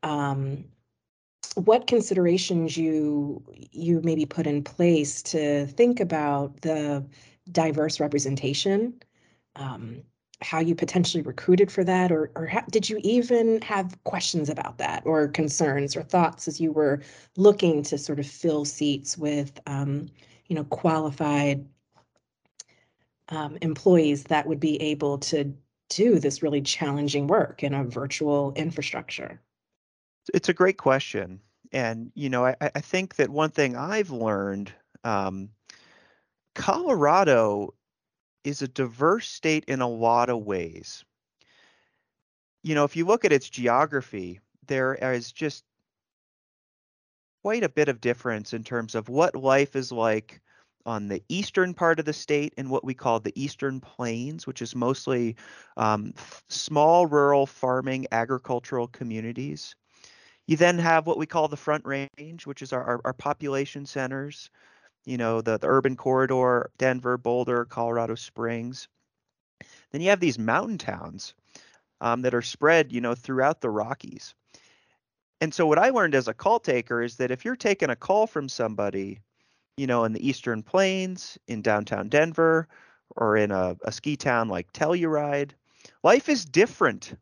um, 0.02 0.64
what 1.56 1.86
considerations 1.86 2.76
you 2.76 3.42
you 3.72 4.00
maybe 4.02 4.24
put 4.24 4.46
in 4.46 4.62
place 4.64 5.22
to 5.22 5.66
think 5.66 6.00
about 6.00 6.60
the 6.62 7.04
diverse 7.50 8.00
representation, 8.00 8.94
um, 9.56 10.02
how 10.40 10.60
you 10.60 10.74
potentially 10.74 11.22
recruited 11.22 11.70
for 11.70 11.84
that, 11.84 12.10
or 12.12 12.30
or 12.36 12.46
ha- 12.46 12.64
did 12.70 12.88
you 12.88 12.98
even 13.02 13.60
have 13.62 14.02
questions 14.04 14.48
about 14.48 14.78
that, 14.78 15.02
or 15.04 15.28
concerns 15.28 15.96
or 15.96 16.02
thoughts 16.02 16.48
as 16.48 16.60
you 16.60 16.72
were 16.72 17.02
looking 17.36 17.82
to 17.82 17.98
sort 17.98 18.20
of 18.20 18.26
fill 18.26 18.64
seats 18.64 19.18
with, 19.18 19.60
um, 19.66 20.08
you 20.46 20.54
know, 20.56 20.64
qualified 20.64 21.66
um, 23.32 23.56
employees 23.62 24.24
that 24.24 24.46
would 24.46 24.60
be 24.60 24.80
able 24.80 25.18
to 25.18 25.52
do 25.88 26.18
this 26.18 26.42
really 26.42 26.60
challenging 26.60 27.26
work 27.26 27.64
in 27.64 27.74
a 27.74 27.82
virtual 27.82 28.52
infrastructure? 28.54 29.40
It's 30.32 30.50
a 30.50 30.54
great 30.54 30.76
question. 30.76 31.40
And, 31.72 32.12
you 32.14 32.28
know, 32.28 32.46
I, 32.46 32.56
I 32.60 32.80
think 32.80 33.16
that 33.16 33.30
one 33.30 33.50
thing 33.50 33.74
I've 33.74 34.10
learned 34.10 34.72
um, 35.02 35.48
Colorado 36.54 37.74
is 38.44 38.60
a 38.60 38.68
diverse 38.68 39.28
state 39.28 39.64
in 39.66 39.80
a 39.80 39.88
lot 39.88 40.28
of 40.28 40.44
ways. 40.44 41.04
You 42.62 42.74
know, 42.74 42.84
if 42.84 42.96
you 42.96 43.06
look 43.06 43.24
at 43.24 43.32
its 43.32 43.48
geography, 43.48 44.40
there 44.66 44.94
is 44.94 45.32
just 45.32 45.64
quite 47.42 47.64
a 47.64 47.68
bit 47.68 47.88
of 47.88 48.00
difference 48.00 48.52
in 48.52 48.62
terms 48.62 48.94
of 48.94 49.08
what 49.08 49.34
life 49.34 49.74
is 49.74 49.90
like 49.90 50.40
on 50.86 51.08
the 51.08 51.22
eastern 51.28 51.74
part 51.74 51.98
of 51.98 52.04
the 52.04 52.12
state 52.12 52.54
in 52.56 52.68
what 52.68 52.84
we 52.84 52.94
call 52.94 53.20
the 53.20 53.32
Eastern 53.40 53.80
Plains, 53.80 54.46
which 54.46 54.62
is 54.62 54.74
mostly 54.74 55.36
um, 55.76 56.14
small 56.48 57.06
rural 57.06 57.46
farming 57.46 58.06
agricultural 58.12 58.88
communities. 58.88 59.74
You 60.46 60.56
then 60.56 60.78
have 60.78 61.06
what 61.06 61.18
we 61.18 61.26
call 61.26 61.48
the 61.48 61.56
Front 61.56 61.84
Range, 61.84 62.46
which 62.46 62.62
is 62.62 62.72
our, 62.72 62.82
our, 62.82 63.00
our 63.04 63.12
population 63.12 63.86
centers, 63.86 64.50
you 65.04 65.16
know, 65.16 65.40
the, 65.40 65.58
the 65.58 65.68
urban 65.68 65.96
corridor, 65.96 66.70
Denver, 66.78 67.16
Boulder, 67.16 67.64
Colorado 67.64 68.14
Springs. 68.14 68.88
Then 69.90 70.00
you 70.00 70.10
have 70.10 70.20
these 70.20 70.38
mountain 70.38 70.78
towns 70.78 71.34
um, 72.00 72.22
that 72.22 72.34
are 72.34 72.42
spread, 72.42 72.92
you 72.92 73.00
know, 73.00 73.14
throughout 73.14 73.60
the 73.60 73.70
Rockies. 73.70 74.34
and 75.40 75.54
so 75.54 75.66
what 75.66 75.78
I 75.78 75.90
learned 75.90 76.14
as 76.14 76.28
a 76.28 76.34
call 76.34 76.58
taker 76.58 77.02
is 77.02 77.16
that 77.16 77.30
if 77.30 77.44
you're 77.44 77.56
taking 77.56 77.90
a 77.90 77.96
call 77.96 78.26
from 78.26 78.48
somebody, 78.48 79.20
you 79.76 79.86
know, 79.86 80.04
in 80.04 80.12
the 80.12 80.26
Eastern 80.26 80.62
Plains, 80.62 81.38
in 81.48 81.62
downtown 81.62 82.08
Denver, 82.08 82.68
or 83.16 83.36
in 83.36 83.50
a, 83.50 83.76
a 83.84 83.92
ski 83.92 84.16
town 84.16 84.48
like 84.48 84.72
Telluride, 84.72 85.50
life 86.02 86.28
is 86.28 86.44
different. 86.44 87.14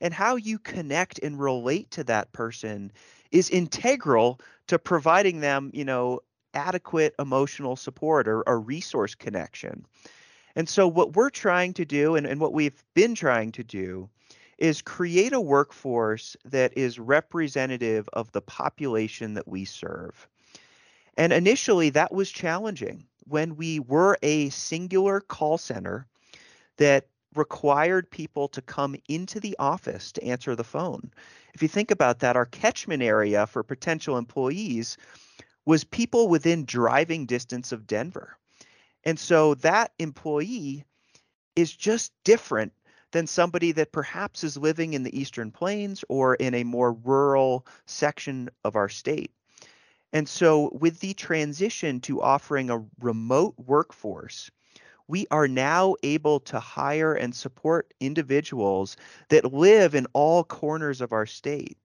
And 0.00 0.12
how 0.12 0.36
you 0.36 0.58
connect 0.58 1.20
and 1.20 1.38
relate 1.38 1.90
to 1.92 2.04
that 2.04 2.32
person 2.32 2.90
is 3.30 3.50
integral 3.50 4.40
to 4.66 4.78
providing 4.78 5.40
them, 5.40 5.70
you 5.72 5.84
know, 5.84 6.20
adequate 6.54 7.14
emotional 7.18 7.76
support 7.76 8.28
or, 8.28 8.42
a 8.46 8.56
resource 8.56 9.14
connection. 9.14 9.86
And 10.54 10.68
so, 10.68 10.86
what 10.86 11.14
we're 11.16 11.30
trying 11.30 11.72
to 11.74 11.84
do, 11.84 12.16
and, 12.16 12.26
and 12.26 12.40
what 12.40 12.52
we've 12.52 12.84
been 12.94 13.14
trying 13.14 13.52
to 13.52 13.64
do, 13.64 14.10
is 14.58 14.82
create 14.82 15.32
a 15.32 15.40
workforce 15.40 16.36
that 16.44 16.76
is 16.76 16.98
representative 16.98 18.08
of 18.12 18.30
the 18.32 18.42
population 18.42 19.34
that 19.34 19.48
we 19.48 19.64
serve. 19.64 20.28
And 21.16 21.32
initially, 21.32 21.90
that 21.90 22.12
was 22.12 22.30
challenging 22.30 23.04
when 23.26 23.56
we 23.56 23.80
were 23.80 24.18
a 24.22 24.48
singular 24.50 25.20
call 25.20 25.58
center 25.58 26.06
that 26.78 27.06
required 27.34 28.10
people 28.10 28.48
to 28.48 28.62
come 28.62 28.96
into 29.08 29.40
the 29.40 29.56
office 29.58 30.12
to 30.12 30.24
answer 30.24 30.54
the 30.54 30.64
phone. 30.64 31.10
If 31.54 31.62
you 31.62 31.68
think 31.68 31.90
about 31.90 32.18
that, 32.20 32.36
our 32.36 32.46
catchment 32.46 33.02
area 33.02 33.46
for 33.46 33.62
potential 33.62 34.18
employees 34.18 34.96
was 35.64 35.84
people 35.84 36.28
within 36.28 36.64
driving 36.64 37.26
distance 37.26 37.72
of 37.72 37.86
Denver. 37.86 38.36
And 39.04 39.18
so 39.18 39.54
that 39.56 39.92
employee 39.98 40.84
is 41.56 41.74
just 41.74 42.12
different 42.24 42.72
than 43.12 43.26
somebody 43.26 43.72
that 43.72 43.92
perhaps 43.92 44.42
is 44.42 44.56
living 44.56 44.94
in 44.94 45.02
the 45.02 45.18
Eastern 45.18 45.50
Plains 45.50 46.04
or 46.08 46.34
in 46.34 46.54
a 46.54 46.64
more 46.64 46.92
rural 46.92 47.66
section 47.86 48.48
of 48.64 48.74
our 48.74 48.88
state. 48.88 49.30
And 50.12 50.28
so, 50.28 50.70
with 50.80 51.00
the 51.00 51.14
transition 51.14 52.00
to 52.00 52.20
offering 52.20 52.70
a 52.70 52.84
remote 53.00 53.54
workforce, 53.56 54.50
we 55.08 55.26
are 55.30 55.48
now 55.48 55.96
able 56.02 56.40
to 56.40 56.60
hire 56.60 57.14
and 57.14 57.34
support 57.34 57.92
individuals 58.00 58.96
that 59.30 59.52
live 59.52 59.94
in 59.94 60.06
all 60.12 60.44
corners 60.44 61.00
of 61.00 61.12
our 61.12 61.26
state. 61.26 61.76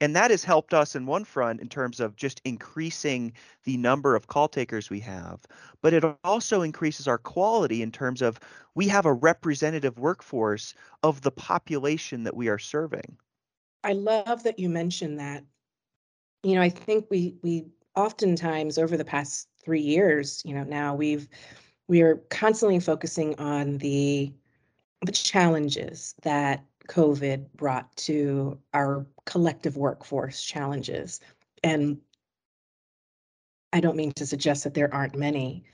And 0.00 0.14
that 0.14 0.30
has 0.30 0.44
helped 0.44 0.72
us 0.74 0.94
in 0.94 1.06
one 1.06 1.24
front 1.24 1.60
in 1.60 1.68
terms 1.68 1.98
of 1.98 2.14
just 2.14 2.40
increasing 2.44 3.32
the 3.64 3.76
number 3.76 4.14
of 4.14 4.28
call 4.28 4.48
takers 4.48 4.90
we 4.90 5.00
have 5.00 5.40
but 5.82 5.92
it 5.92 6.04
also 6.24 6.62
increases 6.62 7.06
our 7.06 7.18
quality 7.18 7.82
in 7.82 7.92
terms 7.92 8.22
of 8.22 8.40
we 8.74 8.88
have 8.88 9.06
a 9.06 9.12
representative 9.12 9.98
workforce 9.98 10.74
of 11.02 11.22
the 11.22 11.30
population 11.30 12.24
that 12.24 12.36
we 12.36 12.48
are 12.48 12.58
serving. 12.58 13.16
I 13.84 13.92
love 13.92 14.42
that 14.42 14.58
you 14.58 14.68
mentioned 14.68 15.18
that 15.20 15.44
you 16.42 16.54
know 16.54 16.62
i 16.62 16.68
think 16.68 17.06
we 17.10 17.36
we 17.42 17.66
oftentimes 17.96 18.78
over 18.78 18.96
the 18.96 19.04
past 19.04 19.48
three 19.62 19.80
years 19.80 20.42
you 20.44 20.54
know 20.54 20.64
now 20.64 20.94
we've 20.94 21.28
we 21.88 22.02
are 22.02 22.16
constantly 22.30 22.78
focusing 22.80 23.38
on 23.38 23.78
the 23.78 24.32
the 25.04 25.12
challenges 25.12 26.14
that 26.22 26.64
COVID 26.88 27.46
brought 27.54 27.94
to 27.96 28.58
our 28.74 29.06
collective 29.26 29.76
workforce 29.76 30.42
challenges. 30.42 31.20
And 31.62 31.98
I 33.72 33.80
don't 33.80 33.96
mean 33.96 34.12
to 34.12 34.26
suggest 34.26 34.64
that 34.64 34.74
there 34.74 34.92
aren't 34.92 35.14
many, 35.14 35.64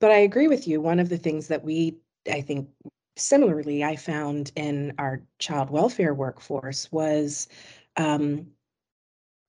but 0.00 0.10
I 0.10 0.18
agree 0.18 0.48
with 0.48 0.66
you. 0.66 0.80
One 0.80 1.00
of 1.00 1.08
the 1.08 1.18
things 1.18 1.48
that 1.48 1.64
we, 1.64 1.96
I 2.30 2.40
think, 2.40 2.68
similarly, 3.16 3.82
I 3.82 3.96
found 3.96 4.52
in 4.54 4.94
our 4.98 5.20
child 5.38 5.70
welfare 5.70 6.14
workforce 6.14 6.90
was, 6.92 7.48
um, 7.96 8.46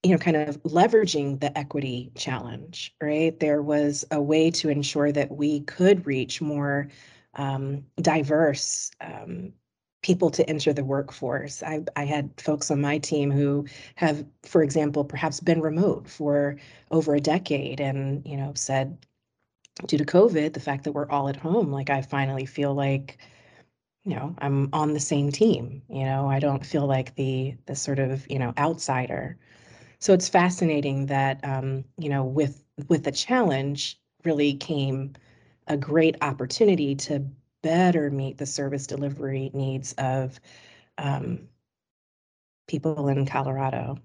you 0.03 0.12
know, 0.12 0.17
kind 0.17 0.38
of 0.38 0.62
leveraging 0.63 1.39
the 1.39 1.57
equity 1.57 2.12
challenge, 2.15 2.93
right? 3.01 3.39
There 3.39 3.62
was 3.62 4.05
a 4.12 4.22
way 4.22 4.51
to 4.51 4.69
ensure 4.69 5.12
that 5.12 5.31
we 5.31 5.62
could 5.62 6.05
reach 6.05 6.41
more 6.41 6.89
um, 7.36 7.86
diverse 7.98 8.91
um, 9.01 9.53
people 10.01 10.29
to 10.31 10.48
enter 10.50 10.74
the 10.74 10.83
workforce. 10.83 11.63
I, 11.63 11.83
I 11.95 12.05
had 12.05 12.29
folks 12.39 12.69
on 12.69 12.81
my 12.81 12.98
team 12.98 13.31
who 13.31 13.65
have, 13.95 14.25
for 14.43 14.62
example, 14.62 15.05
perhaps 15.05 15.39
been 15.39 15.62
remote 15.62 16.10
for 16.10 16.57
over 16.91 17.15
a 17.15 17.22
decade 17.22 17.79
and, 17.79 18.25
you 18.25 18.36
know, 18.38 18.51
said 18.55 18.98
due 19.88 19.98
to 19.98 20.05
COVID, 20.05 20.53
the 20.53 20.60
fact 20.60 20.83
that 20.83 20.91
we're 20.93 21.10
all 21.10 21.29
at 21.29 21.36
home, 21.36 21.72
like 21.72 21.89
I 21.89 22.01
finally 22.01 22.45
feel 22.45 22.74
like, 22.74 23.17
you 24.03 24.15
know, 24.15 24.36
I'm 24.39 24.69
on 24.74 24.93
the 24.93 25.00
same 25.00 25.31
team. 25.31 25.81
You 25.89 26.05
know, 26.05 26.27
I 26.29 26.39
don't 26.39 26.65
feel 26.65 26.86
like 26.88 27.15
the 27.15 27.55
the 27.65 27.75
sort 27.75 28.00
of, 28.00 28.29
you 28.29 28.39
know, 28.39 28.53
outsider. 28.57 29.38
So 30.03 30.12
it's 30.12 30.27
fascinating 30.27 31.05
that 31.05 31.39
um, 31.45 31.86
you 31.98 32.10
know, 32.10 32.25
with 32.25 32.62
with 32.89 33.05
the 33.05 33.12
challenge 33.13 34.01
really 34.25 34.53
came 34.53 35.13
a 35.67 35.77
great 35.77 36.17
opportunity 36.22 36.93
to 36.93 37.25
better 37.62 38.12
meet 38.12 38.38
the 38.38 38.45
service 38.45 38.86
delivery 38.86 39.50
needs 39.53 39.93
of 39.93 40.41
um, 40.98 41.48
people 42.67 43.07
in 43.07 43.25
Colorado. 43.25 43.98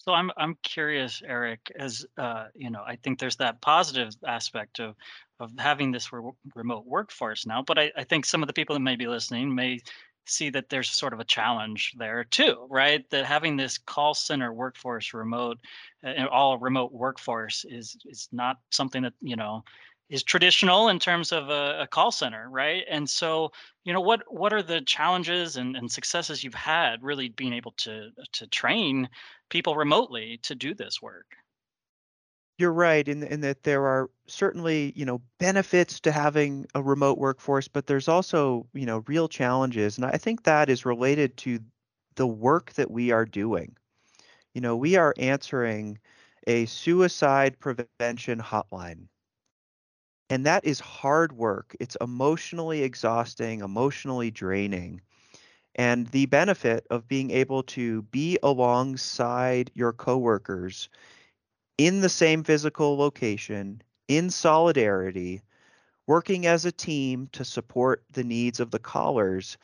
So 0.00 0.12
I'm 0.12 0.32
I'm 0.36 0.56
curious, 0.64 1.22
Erik, 1.24 1.70
as 1.76 2.04
uh, 2.16 2.46
you 2.56 2.70
know, 2.70 2.82
I 2.84 2.96
think 2.96 3.20
there's 3.20 3.36
that 3.36 3.60
positive 3.60 4.12
aspect 4.26 4.80
of 4.80 4.96
of 5.38 5.52
having 5.56 5.92
this 5.92 6.12
re- 6.12 6.32
remote 6.56 6.84
workforce 6.84 7.46
now, 7.46 7.62
but 7.62 7.78
I, 7.78 7.92
I 7.96 8.02
think 8.02 8.24
some 8.24 8.42
of 8.42 8.48
the 8.48 8.52
people 8.52 8.74
that 8.74 8.80
may 8.80 8.96
be 8.96 9.06
listening 9.06 9.54
may 9.54 9.78
see 10.28 10.50
that 10.50 10.68
there's 10.68 10.90
sort 10.90 11.12
of 11.12 11.20
a 11.20 11.24
challenge 11.24 11.94
there 11.96 12.24
too, 12.24 12.66
right? 12.70 13.08
That 13.10 13.24
having 13.24 13.56
this 13.56 13.78
call 13.78 14.14
center 14.14 14.52
workforce 14.52 15.14
remote, 15.14 15.58
uh, 16.04 16.26
all 16.30 16.58
remote 16.58 16.92
workforce 16.92 17.64
is 17.68 17.96
is 18.06 18.28
not 18.32 18.58
something 18.70 19.02
that 19.02 19.14
you 19.20 19.36
know 19.36 19.64
is 20.08 20.22
traditional 20.22 20.88
in 20.88 20.98
terms 20.98 21.32
of 21.32 21.50
a, 21.50 21.82
a, 21.82 21.86
call 21.86 22.10
center, 22.10 22.48
right? 22.48 22.84
And 22.88 23.08
so, 23.08 23.52
you 23.84 23.92
know, 23.92 24.00
what 24.00 24.22
what 24.28 24.52
are 24.52 24.62
the 24.62 24.80
challenges 24.80 25.56
and, 25.56 25.76
and 25.76 25.90
successes 25.90 26.42
you've 26.42 26.54
had 26.54 27.02
really 27.02 27.28
being 27.28 27.52
able 27.52 27.72
to 27.78 28.10
to 28.32 28.46
train 28.46 29.08
people 29.50 29.76
remotely 29.76 30.38
to 30.44 30.54
do 30.54 30.74
this 30.74 31.02
work? 31.02 31.26
You're 32.58 32.72
right 32.74 33.08
in, 33.08 33.22
in 33.22 33.40
that 33.40 33.62
there 33.62 33.86
are 33.86 34.10
certainly, 34.26 34.92
you 34.94 35.06
know, 35.06 35.22
benefits 35.38 35.98
to 36.00 36.12
having 36.12 36.66
a 36.74 36.82
remote 36.82 37.16
workforce, 37.18 37.68
but 37.68 37.86
there's 37.86 38.06
also, 38.08 38.66
you 38.74 38.84
know, 38.84 38.98
real 39.06 39.28
challenges. 39.28 39.96
And 39.96 40.04
I 40.04 40.18
think 40.18 40.42
that 40.42 40.68
is 40.68 40.84
related 40.84 41.36
to 41.38 41.60
the 42.16 42.26
work 42.26 42.72
that 42.74 42.90
we 42.90 43.10
are 43.12 43.24
doing. 43.24 43.76
You 44.54 44.60
know, 44.62 44.76
we 44.76 44.96
are 44.96 45.14
answering 45.18 45.98
a 46.46 46.66
suicide 46.66 47.58
prevention 47.60 48.40
hotline 48.40 49.08
and 50.30 50.46
that 50.46 50.64
is 50.64 50.80
hard 50.80 51.32
work. 51.32 51.76
It's 51.80 51.96
emotionally 52.00 52.82
exhausting, 52.82 53.60
emotionally 53.60 54.30
draining. 54.30 55.00
And 55.76 56.06
the 56.08 56.26
benefit 56.26 56.86
of 56.90 57.08
being 57.08 57.30
able 57.30 57.62
to 57.64 58.02
be 58.02 58.38
alongside 58.42 59.70
your 59.74 59.92
coworkers 59.92 60.88
in 61.78 62.00
the 62.00 62.08
same 62.08 62.42
physical 62.42 62.96
location, 62.96 63.80
in 64.08 64.30
solidarity, 64.30 65.40
working 66.06 66.46
as 66.46 66.64
a 66.64 66.72
team 66.72 67.28
to 67.32 67.44
support 67.44 68.04
the 68.12 68.24
needs 68.24 68.60
of 68.60 68.70
the 68.70 68.78
callers, 68.78 69.56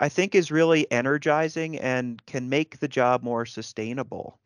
I 0.00 0.08
think 0.08 0.34
is 0.34 0.50
really 0.50 0.90
energizing 0.90 1.78
and 1.78 2.24
can 2.26 2.48
make 2.48 2.78
the 2.78 2.88
job 2.88 3.22
more 3.22 3.44
sustainable. 3.44 4.38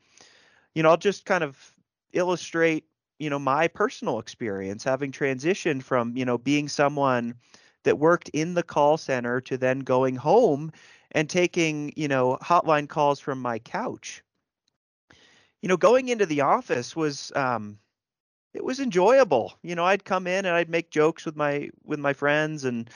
You 0.75 0.83
know, 0.83 0.91
I'll 0.91 0.97
just 0.97 1.25
kind 1.27 1.45
of 1.45 1.75
illustrate 2.13 2.85
you 3.21 3.31
know 3.31 3.39
my 3.39 3.69
personal 3.69 4.19
experience 4.19 4.83
having 4.83 5.13
transitioned 5.13 5.85
from 5.85 6.17
you 6.17 6.25
know 6.25 6.39
being 6.39 6.69
someone 6.69 7.35
that 7.85 7.99
worked 7.99 8.29
in 8.31 8.55
the 8.55 8.63
call 8.63 8.97
center 8.97 9.41
to 9.43 9.57
then 9.57 9.81
going 9.81 10.17
home 10.17 10.73
and 11.13 11.31
taking 11.31 11.93
you 11.95 12.09
know 12.09 12.39
hotline 12.43 12.89
calls 12.89 13.21
from 13.21 13.41
my 13.41 13.59
couch 13.61 14.25
you 15.63 15.69
know 15.69 15.77
going 15.77 16.09
into 16.09 16.27
the 16.27 16.41
office 16.41 16.95
was 16.97 17.33
um 17.35 17.79
it 18.55 18.65
was 18.65 18.81
enjoyable 18.81 19.55
you 19.63 19.75
know 19.75 19.85
i'd 19.85 20.05
come 20.05 20.27
in 20.27 20.45
and 20.45 20.55
i'd 20.55 20.71
make 20.71 20.91
jokes 20.91 21.25
with 21.25 21.37
my 21.37 21.71
with 21.85 21.99
my 21.99 22.13
friends 22.13 22.65
and 22.65 22.91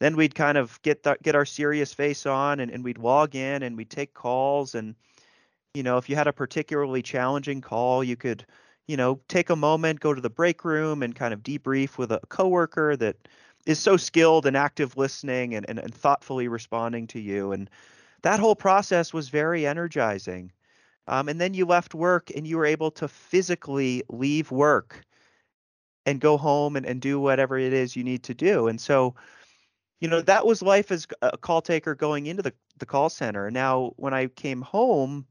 then 0.00 0.16
we'd 0.16 0.34
kind 0.34 0.58
of 0.58 0.80
get 0.82 1.04
the, 1.04 1.16
get 1.22 1.36
our 1.36 1.46
serious 1.46 1.94
face 1.94 2.26
on 2.26 2.58
and, 2.60 2.70
and 2.70 2.82
we'd 2.82 2.98
log 2.98 3.34
in 3.34 3.62
and 3.62 3.76
we'd 3.76 3.90
take 3.90 4.14
calls 4.14 4.74
and 4.74 4.94
you 5.74 5.82
know 5.82 5.98
if 5.98 6.08
you 6.08 6.16
had 6.16 6.26
a 6.26 6.32
particularly 6.32 7.02
challenging 7.02 7.60
call 7.60 8.02
you 8.02 8.16
could 8.16 8.44
you 8.86 8.96
know, 8.96 9.20
take 9.28 9.50
a 9.50 9.56
moment, 9.56 10.00
go 10.00 10.12
to 10.12 10.20
the 10.20 10.30
break 10.30 10.64
room 10.64 11.02
and 11.02 11.14
kind 11.14 11.32
of 11.32 11.42
debrief 11.42 11.96
with 11.96 12.12
a 12.12 12.20
coworker 12.28 12.96
that 12.96 13.16
is 13.66 13.78
so 13.78 13.96
skilled 13.96 14.44
and 14.44 14.56
active 14.56 14.96
listening 14.96 15.54
and, 15.54 15.68
and, 15.68 15.78
and 15.78 15.94
thoughtfully 15.94 16.48
responding 16.48 17.06
to 17.06 17.20
you. 17.20 17.52
And 17.52 17.70
that 18.22 18.40
whole 18.40 18.56
process 18.56 19.12
was 19.12 19.30
very 19.30 19.66
energizing. 19.66 20.52
Um, 21.06 21.28
and 21.28 21.40
then 21.40 21.54
you 21.54 21.66
left 21.66 21.94
work 21.94 22.30
and 22.34 22.46
you 22.46 22.56
were 22.56 22.66
able 22.66 22.90
to 22.92 23.08
physically 23.08 24.02
leave 24.08 24.50
work 24.50 25.04
and 26.06 26.20
go 26.20 26.36
home 26.36 26.76
and, 26.76 26.86
and 26.86 27.00
do 27.00 27.20
whatever 27.20 27.58
it 27.58 27.72
is 27.72 27.96
you 27.96 28.04
need 28.04 28.22
to 28.24 28.34
do. 28.34 28.68
And 28.68 28.80
so, 28.80 29.14
you 30.00 30.08
know, 30.08 30.20
that 30.22 30.46
was 30.46 30.62
life 30.62 30.90
as 30.90 31.06
a 31.22 31.36
call 31.36 31.62
taker 31.62 31.94
going 31.94 32.26
into 32.26 32.42
the, 32.42 32.52
the 32.78 32.86
call 32.86 33.08
center. 33.08 33.50
Now, 33.50 33.92
when 33.96 34.14
I 34.14 34.26
came 34.28 34.62
home, 34.62 35.26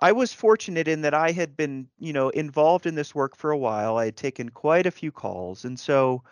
I 0.00 0.12
was 0.12 0.32
fortunate 0.32 0.88
in 0.88 1.02
that 1.02 1.14
I 1.14 1.30
had 1.32 1.56
been, 1.56 1.88
you 1.98 2.12
know, 2.12 2.30
involved 2.30 2.86
in 2.86 2.94
this 2.94 3.14
work 3.14 3.36
for 3.36 3.50
a 3.50 3.58
while. 3.58 3.96
I 3.96 4.06
had 4.06 4.16
taken 4.16 4.48
quite 4.48 4.86
a 4.86 4.90
few 4.90 5.12
calls. 5.12 5.64
And 5.64 5.78
so 5.78 6.22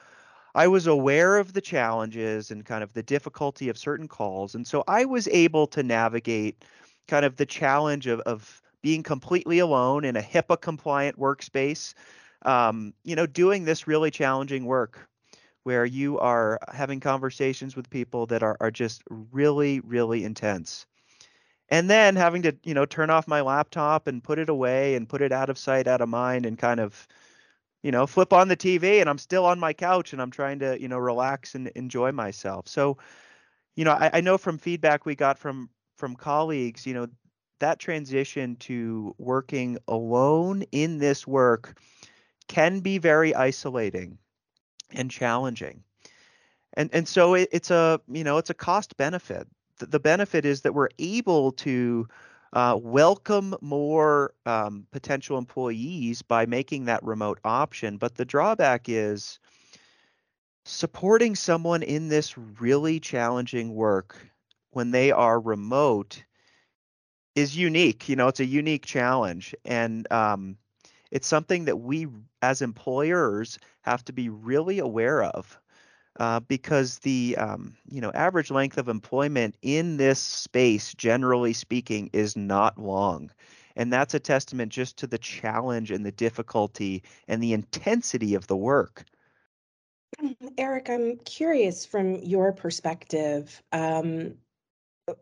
I 0.54 0.68
was 0.68 0.86
aware 0.86 1.36
of 1.36 1.52
the 1.52 1.60
challenges 1.60 2.50
and 2.50 2.64
kind 2.64 2.82
of 2.82 2.92
the 2.94 3.02
difficulty 3.02 3.68
of 3.68 3.76
certain 3.76 4.08
calls. 4.08 4.54
And 4.54 4.66
so 4.66 4.84
I 4.88 5.04
was 5.04 5.28
able 5.28 5.66
to 5.68 5.82
navigate 5.82 6.64
kind 7.08 7.24
of 7.24 7.36
the 7.36 7.46
challenge 7.46 8.06
of, 8.06 8.20
of 8.20 8.62
being 8.82 9.02
completely 9.02 9.58
alone 9.58 10.04
in 10.04 10.16
a 10.16 10.22
HIPAA 10.22 10.60
compliant 10.60 11.18
workspace, 11.18 11.94
um, 12.42 12.94
you 13.02 13.16
know, 13.16 13.26
doing 13.26 13.64
this 13.64 13.88
really 13.88 14.10
challenging 14.10 14.64
work 14.64 15.08
where 15.64 15.84
you 15.84 16.18
are 16.18 16.58
having 16.72 17.00
conversations 17.00 17.74
with 17.76 17.90
people 17.90 18.26
that 18.26 18.42
are, 18.42 18.56
are 18.60 18.70
just 18.70 19.02
really, 19.10 19.80
really 19.80 20.24
intense. 20.24 20.86
And 21.68 21.90
then 21.90 22.16
having 22.16 22.42
to 22.42 22.56
you 22.64 22.72
know 22.72 22.86
turn 22.86 23.10
off 23.10 23.28
my 23.28 23.42
laptop 23.42 24.06
and 24.06 24.24
put 24.24 24.38
it 24.38 24.48
away 24.48 24.94
and 24.94 25.08
put 25.08 25.20
it 25.20 25.32
out 25.32 25.50
of 25.50 25.58
sight 25.58 25.86
out 25.86 26.00
of 26.00 26.08
mind 26.08 26.46
and 26.46 26.56
kind 26.56 26.80
of 26.80 27.06
you 27.82 27.90
know 27.90 28.06
flip 28.06 28.32
on 28.32 28.48
the 28.48 28.56
tv 28.56 29.02
and 29.02 29.10
i'm 29.10 29.18
still 29.18 29.44
on 29.44 29.60
my 29.60 29.74
couch 29.74 30.14
and 30.14 30.22
i'm 30.22 30.30
trying 30.30 30.58
to 30.60 30.80
you 30.80 30.88
know 30.88 30.96
relax 30.96 31.54
and 31.54 31.68
enjoy 31.68 32.10
myself. 32.10 32.66
So 32.68 32.96
you 33.76 33.84
know 33.84 33.92
i, 33.92 34.10
I 34.14 34.20
know 34.22 34.38
from 34.38 34.56
feedback 34.56 35.04
we 35.04 35.14
got 35.14 35.38
from 35.38 35.68
from 35.98 36.16
colleagues 36.16 36.86
you 36.86 36.94
know 36.94 37.06
that 37.60 37.78
transition 37.78 38.54
to 38.56 39.14
working 39.18 39.76
alone 39.88 40.62
in 40.70 40.98
this 40.98 41.26
work 41.26 41.78
can 42.46 42.80
be 42.80 42.98
very 42.98 43.34
isolating 43.34 44.16
and 44.92 45.10
challenging 45.10 45.82
and 46.74 46.88
and 46.92 47.06
so 47.06 47.34
it, 47.34 47.48
it's 47.52 47.70
a 47.70 48.00
you 48.08 48.24
know 48.24 48.38
it's 48.38 48.50
a 48.50 48.54
cost 48.54 48.96
benefit 48.96 49.46
the 49.78 50.00
benefit 50.00 50.44
is 50.44 50.62
that 50.62 50.74
we're 50.74 50.88
able 50.98 51.52
to 51.52 52.08
uh, 52.52 52.78
welcome 52.80 53.54
more 53.60 54.34
um, 54.46 54.86
potential 54.90 55.38
employees 55.38 56.22
by 56.22 56.46
making 56.46 56.86
that 56.86 57.02
remote 57.02 57.38
option. 57.44 57.98
But 57.98 58.16
the 58.16 58.24
drawback 58.24 58.88
is 58.88 59.38
supporting 60.64 61.34
someone 61.34 61.82
in 61.82 62.08
this 62.08 62.36
really 62.38 63.00
challenging 63.00 63.74
work 63.74 64.16
when 64.70 64.90
they 64.90 65.10
are 65.12 65.40
remote 65.40 66.22
is 67.34 67.56
unique. 67.56 68.08
You 68.08 68.16
know, 68.16 68.28
it's 68.28 68.40
a 68.40 68.44
unique 68.44 68.84
challenge. 68.84 69.54
And 69.64 70.10
um, 70.12 70.56
it's 71.10 71.26
something 71.26 71.64
that 71.66 71.78
we 71.78 72.06
as 72.42 72.62
employers 72.62 73.58
have 73.82 74.04
to 74.06 74.12
be 74.12 74.28
really 74.28 74.78
aware 74.78 75.22
of 75.22 75.58
uh, 76.18 76.40
because 76.40 76.98
the 77.00 77.36
um, 77.38 77.76
you 77.90 78.00
know 78.00 78.10
average 78.12 78.50
length 78.50 78.78
of 78.78 78.88
employment 78.88 79.56
in 79.62 79.96
this 79.96 80.20
space, 80.20 80.94
generally 80.94 81.52
speaking, 81.52 82.10
is 82.12 82.36
not 82.36 82.78
long, 82.78 83.30
and 83.76 83.92
that's 83.92 84.14
a 84.14 84.20
testament 84.20 84.72
just 84.72 84.96
to 84.98 85.06
the 85.06 85.18
challenge 85.18 85.90
and 85.90 86.04
the 86.04 86.12
difficulty 86.12 87.02
and 87.28 87.42
the 87.42 87.52
intensity 87.52 88.34
of 88.34 88.46
the 88.48 88.56
work. 88.56 89.04
Erik, 90.58 90.90
I'm 90.90 91.16
curious 91.18 91.86
from 91.86 92.16
your 92.16 92.52
perspective, 92.52 93.62
um, 93.72 94.34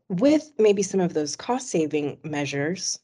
with 0.08 0.52
maybe 0.58 0.82
some 0.82 1.00
of 1.00 1.14
those 1.14 1.36
cost 1.36 1.68
saving 1.68 2.18
measures 2.24 2.98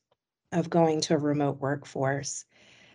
of 0.52 0.70
going 0.70 1.00
to 1.02 1.14
a 1.14 1.18
remote 1.18 1.60
workforce, 1.60 2.44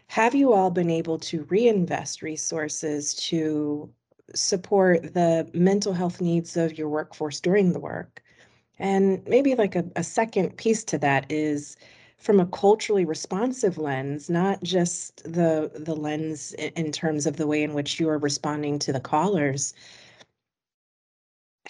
have 0.08 0.36
you 0.36 0.54
all 0.54 0.72
been 0.72 0.90
able 0.90 1.20
to 1.20 1.44
reinvest 1.50 2.22
resources 2.22 3.14
to 3.16 3.92
support 4.36 5.14
the 5.14 5.50
mental 5.54 5.94
health 5.94 6.22
needs 6.22 6.58
of 6.58 6.78
your 6.78 6.90
workforce 6.90 7.40
during 7.40 7.74
the 7.74 7.80
work. 7.80 8.22
And 8.80 9.26
maybe 9.28 9.56
like 9.56 9.76
a, 9.76 9.86
a 9.96 10.04
second 10.04 10.58
piece 10.58 10.84
to 10.86 10.98
that 11.00 11.26
is 11.32 11.78
from 12.18 12.40
a 12.40 12.46
culturally 12.48 13.06
responsive 13.06 13.78
lens, 13.78 14.30
not 14.30 14.62
just 14.64 15.24
the 15.24 15.72
the 15.74 15.96
lens 15.96 16.54
in, 16.54 16.72
in 16.76 16.92
terms 16.92 17.26
of 17.26 17.38
the 17.38 17.48
way 17.48 17.64
in 17.64 17.74
which 17.74 18.00
you 18.00 18.10
are 18.10 18.18
responding 18.18 18.80
to 18.80 18.94
the 18.94 19.00
callers. 19.00 19.74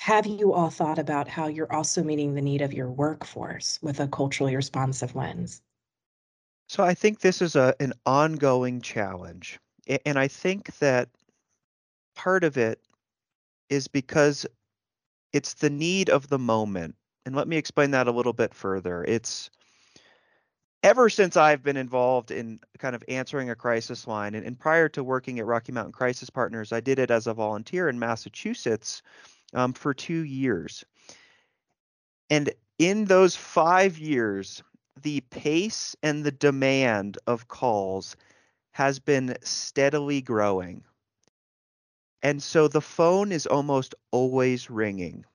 Have 0.08 0.26
you 0.26 0.54
all 0.54 0.70
thought 0.70 1.00
about 1.00 1.28
how 1.28 1.48
you're 1.48 1.74
also 1.74 2.02
meeting 2.02 2.34
the 2.34 2.42
need 2.42 2.62
of 2.62 2.72
your 2.72 2.90
workforce 2.90 3.78
with 3.82 4.00
a 4.00 4.08
culturally 4.08 4.56
responsive 4.56 5.18
lens? 5.18 5.62
So 6.70 6.82
I 6.82 6.94
think 6.94 7.20
this 7.20 7.42
is 7.42 7.58
a 7.58 7.76
an 7.82 7.92
ongoing 8.06 8.80
challenge. 8.80 9.60
And 10.06 10.18
I 10.18 10.30
think 10.30 10.78
that 10.78 11.10
part 12.16 12.46
of 12.46 12.58
it 12.58 12.80
is 13.70 13.90
because 13.90 14.46
it's 15.34 15.56
the 15.56 15.70
need 15.70 16.10
of 16.10 16.30
the 16.30 16.40
moment. 16.40 16.96
And 17.26 17.36
let 17.36 17.50
me 17.50 17.58
explain 17.58 17.92
that 17.92 18.08
a 18.08 18.12
little 18.14 18.32
bit 18.32 18.54
further. 18.54 19.04
It's 19.04 19.50
ever 20.84 21.10
since 21.10 21.36
I've 21.36 21.64
been 21.64 21.76
involved 21.76 22.32
in 22.32 22.62
kind 22.80 22.96
of 22.96 23.04
answering 23.10 23.50
a 23.50 23.56
crisis 23.56 24.08
line, 24.08 24.36
and, 24.36 24.46
and 24.46 24.58
prior 24.58 24.88
to 24.88 25.04
working 25.04 25.38
at 25.40 25.46
Rocky 25.46 25.74
Mountain 25.74 25.92
Crisis 25.92 26.30
Partners, 26.30 26.72
I 26.72 26.80
did 26.80 26.98
it 26.98 27.12
as 27.12 27.28
a 27.28 27.34
volunteer 27.34 27.90
in 27.90 28.00
Massachusetts 28.00 29.02
um, 29.54 29.74
for 29.74 29.94
two 29.94 30.24
years. 30.24 30.84
And 32.30 32.52
in 32.80 33.06
those 33.06 33.36
five 33.36 33.98
years, 33.98 34.62
the 35.02 35.22
pace 35.22 35.96
and 36.04 36.24
the 36.24 36.32
demand 36.32 37.18
of 37.28 37.48
calls 37.48 38.16
has 38.72 39.00
been 39.00 39.36
steadily 39.42 40.22
growing. 40.22 40.84
And 42.22 42.42
so 42.42 42.68
the 42.68 42.82
phone 42.82 43.32
is 43.32 43.46
almost 43.46 43.96
always 44.12 44.70
ringing. 44.70 45.26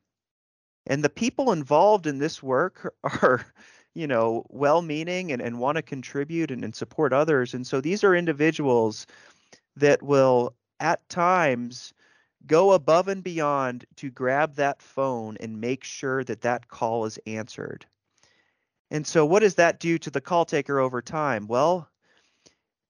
And 0.86 1.02
the 1.02 1.10
people 1.10 1.52
involved 1.52 2.06
in 2.06 2.18
this 2.18 2.42
work 2.42 2.94
are, 3.04 3.46
you 3.94 4.06
know, 4.06 4.44
well 4.48 4.82
meaning 4.82 5.32
and, 5.32 5.40
and 5.40 5.58
want 5.58 5.76
to 5.76 5.82
contribute 5.82 6.50
and, 6.50 6.64
and 6.64 6.74
support 6.74 7.12
others. 7.12 7.54
And 7.54 7.66
so 7.66 7.80
these 7.80 8.04
are 8.04 8.14
individuals 8.14 9.06
that 9.76 10.02
will 10.02 10.54
at 10.80 11.08
times 11.08 11.94
go 12.46 12.72
above 12.72 13.08
and 13.08 13.22
beyond 13.22 13.84
to 13.96 14.10
grab 14.10 14.54
that 14.56 14.82
phone 14.82 15.36
and 15.38 15.60
make 15.60 15.84
sure 15.84 16.24
that 16.24 16.42
that 16.42 16.68
call 16.68 17.04
is 17.04 17.18
answered. 17.26 17.86
And 18.90 19.06
so, 19.06 19.24
what 19.24 19.40
does 19.40 19.54
that 19.56 19.80
do 19.80 19.98
to 19.98 20.10
the 20.10 20.20
call 20.20 20.44
taker 20.44 20.78
over 20.78 21.00
time? 21.00 21.46
Well, 21.46 21.88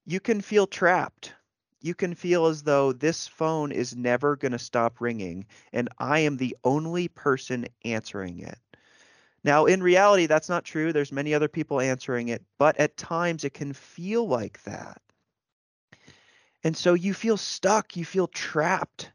you 0.05 0.19
can 0.19 0.41
feel 0.41 0.67
trapped 0.67 1.33
you 1.83 1.93
can 1.93 2.15
feel 2.15 2.45
as 2.45 2.63
though 2.63 2.93
this 2.93 3.27
phone 3.27 3.73
is 3.73 3.95
never 3.95 4.37
going 4.37 4.53
to 4.53 4.59
stop 4.59 5.01
ringing 5.01 5.45
and 5.73 5.89
I 5.99 6.19
am 6.19 6.37
the 6.37 6.55
only 6.63 7.09
person 7.09 7.67
answering 7.83 8.39
it. 8.39 8.57
Now, 9.43 9.65
in 9.65 9.83
reality, 9.83 10.25
that's 10.25 10.47
not 10.47 10.63
true. 10.63 10.93
There's 10.93 11.11
many 11.11 11.33
other 11.33 11.49
people 11.49 11.81
answering 11.81 12.29
it, 12.29 12.41
but 12.57 12.79
at 12.79 12.95
times 12.95 13.43
it 13.43 13.53
can 13.53 13.73
feel 13.73 14.25
like 14.25 14.63
that. 14.63 15.01
And 16.63 16.75
so 16.75 16.93
you 16.93 17.13
feel 17.13 17.35
stuck, 17.35 17.97
you 17.97 18.05
feel 18.05 18.27
trapped. 18.27 19.11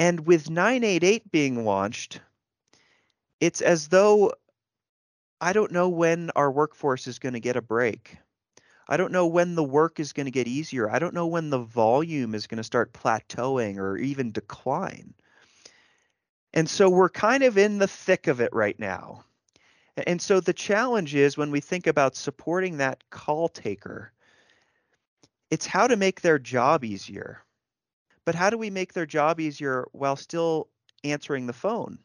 And 0.00 0.26
with 0.26 0.48
988 0.48 1.30
being 1.30 1.66
launched, 1.66 2.22
it's 3.38 3.60
as 3.60 3.88
though 3.88 4.32
I 5.42 5.52
don't 5.52 5.72
know 5.72 5.90
when 5.90 6.30
our 6.34 6.50
workforce 6.50 7.06
is 7.06 7.18
going 7.18 7.34
to 7.34 7.40
get 7.40 7.56
a 7.56 7.60
break. 7.60 8.16
I 8.88 8.96
don't 8.96 9.12
know 9.12 9.26
when 9.26 9.56
the 9.56 9.62
work 9.62 10.00
is 10.00 10.14
going 10.14 10.24
to 10.24 10.30
get 10.30 10.48
easier. 10.48 10.90
I 10.90 11.00
don't 11.00 11.12
know 11.12 11.26
when 11.26 11.50
the 11.50 11.58
volume 11.58 12.34
is 12.34 12.46
going 12.46 12.56
to 12.56 12.64
start 12.64 12.94
plateauing 12.94 13.76
or 13.76 13.98
even 13.98 14.32
decline. 14.32 15.12
And 16.54 16.66
so 16.66 16.88
we're 16.88 17.10
kind 17.10 17.42
of 17.42 17.58
in 17.58 17.76
the 17.76 17.86
thick 17.86 18.26
of 18.26 18.40
it 18.40 18.54
right 18.54 18.78
now. 18.78 19.26
And 20.06 20.22
so 20.22 20.40
the 20.40 20.54
challenge 20.54 21.14
is 21.14 21.36
when 21.36 21.50
we 21.50 21.60
think 21.60 21.86
about 21.86 22.16
supporting 22.16 22.78
that 22.78 23.04
call 23.10 23.50
taker, 23.50 24.12
it's 25.50 25.66
how 25.66 25.88
to 25.88 25.96
make 25.96 26.22
their 26.22 26.38
job 26.38 26.84
easier. 26.84 27.42
But 28.30 28.36
how 28.36 28.48
do 28.48 28.56
we 28.56 28.70
make 28.70 28.92
their 28.92 29.06
job 29.06 29.40
easier 29.40 29.88
while 29.90 30.14
still 30.14 30.68
answering 31.02 31.48
the 31.48 31.52
phone 31.52 31.98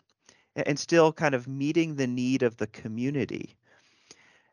and 0.55 0.79
still 0.79 1.13
kind 1.13 1.35
of 1.35 1.47
meeting 1.47 1.93
the 1.97 2.07
need 2.07 2.41
of 2.41 2.57
the 2.57 2.65
community? 2.65 3.55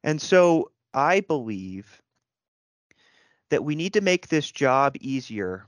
And 0.05 0.21
so 0.21 0.71
I 0.93 1.21
believe 1.21 2.03
that 3.49 3.65
we 3.65 3.75
need 3.75 3.95
to 3.95 4.03
make 4.03 4.29
this 4.29 4.51
job 4.51 4.97
easier 5.01 5.67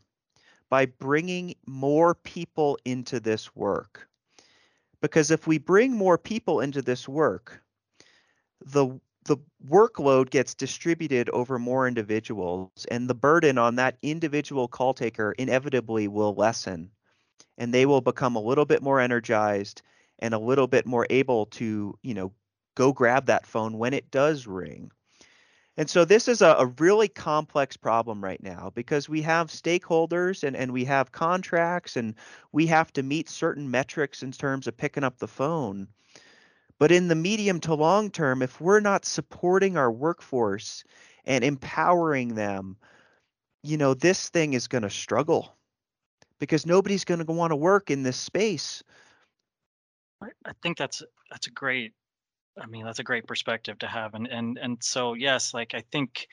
by 0.68 0.84
bringing 0.84 1.54
more 1.64 2.14
people 2.14 2.78
into 2.84 3.18
this 3.18 3.56
work. 3.56 4.06
Because 5.00 5.30
if 5.30 5.46
we 5.46 5.56
bring 5.56 5.96
more 5.96 6.18
people 6.18 6.60
into 6.60 6.82
this 6.82 7.08
work, 7.08 7.62
the 8.60 9.00
the 9.24 9.36
workload 9.66 10.30
gets 10.30 10.54
distributed 10.54 11.28
over 11.30 11.58
more 11.58 11.88
individuals 11.88 12.86
and 12.90 13.08
the 13.08 13.14
burden 13.14 13.58
on 13.58 13.76
that 13.76 13.96
individual 14.02 14.68
call 14.68 14.94
taker 14.94 15.32
inevitably 15.38 16.08
will 16.08 16.34
lessen 16.34 16.90
and 17.58 17.72
they 17.72 17.86
will 17.86 18.00
become 18.00 18.36
a 18.36 18.40
little 18.40 18.64
bit 18.64 18.82
more 18.82 19.00
energized 19.00 19.82
and 20.18 20.34
a 20.34 20.38
little 20.38 20.66
bit 20.66 20.86
more 20.86 21.06
able 21.10 21.46
to, 21.46 21.98
you 22.02 22.14
know, 22.14 22.32
go 22.74 22.92
grab 22.92 23.26
that 23.26 23.46
phone 23.46 23.78
when 23.78 23.94
it 23.94 24.10
does 24.10 24.46
ring. 24.46 24.90
And 25.76 25.90
so 25.90 26.04
this 26.04 26.28
is 26.28 26.40
a, 26.40 26.54
a, 26.58 26.66
really 26.78 27.08
complex 27.08 27.76
problem 27.76 28.22
right 28.22 28.40
now 28.40 28.70
because 28.74 29.08
we 29.08 29.22
have 29.22 29.48
stakeholders 29.48 30.44
and, 30.44 30.54
and 30.54 30.72
we 30.72 30.84
have 30.84 31.10
contracts 31.10 31.96
and 31.96 32.14
we 32.52 32.66
have 32.66 32.92
to 32.92 33.02
meet 33.02 33.28
certain 33.28 33.68
metrics 33.68 34.22
in 34.22 34.30
terms 34.30 34.68
of 34.68 34.76
picking 34.76 35.02
up 35.02 35.18
the 35.18 35.26
phone. 35.26 35.88
But 36.78 36.92
in 36.92 37.08
the 37.08 37.14
medium 37.14 37.60
to 37.60 37.74
long 37.74 38.10
term, 38.10 38.42
if 38.42 38.60
we're 38.60 38.80
not 38.80 39.04
supporting 39.04 39.76
our 39.76 39.90
workforce 39.92 40.84
and 41.24 41.44
empowering 41.44 42.34
them, 42.34 42.76
you 43.62 43.76
know, 43.76 43.94
this 43.94 44.28
thing 44.28 44.54
is 44.54 44.68
going 44.68 44.82
to 44.82 44.90
struggle 44.90 45.56
because 46.38 46.66
nobody's 46.66 47.04
going 47.04 47.24
to 47.24 47.32
want 47.32 47.52
to 47.52 47.56
work 47.56 47.90
in 47.90 48.02
this 48.02 48.16
space. 48.16 48.82
I 50.22 50.52
think 50.62 50.78
that's 50.78 51.02
that's 51.30 51.46
a 51.46 51.50
great 51.50 51.92
I 52.60 52.66
mean 52.66 52.84
that's 52.84 52.98
a 52.98 53.04
great 53.04 53.26
perspective 53.26 53.78
to 53.78 53.86
have 53.86 54.14
and 54.14 54.26
and 54.26 54.58
and 54.58 54.78
so 54.82 55.14
yes 55.14 55.54
like 55.54 55.74
I 55.74 55.82
think 55.92 56.28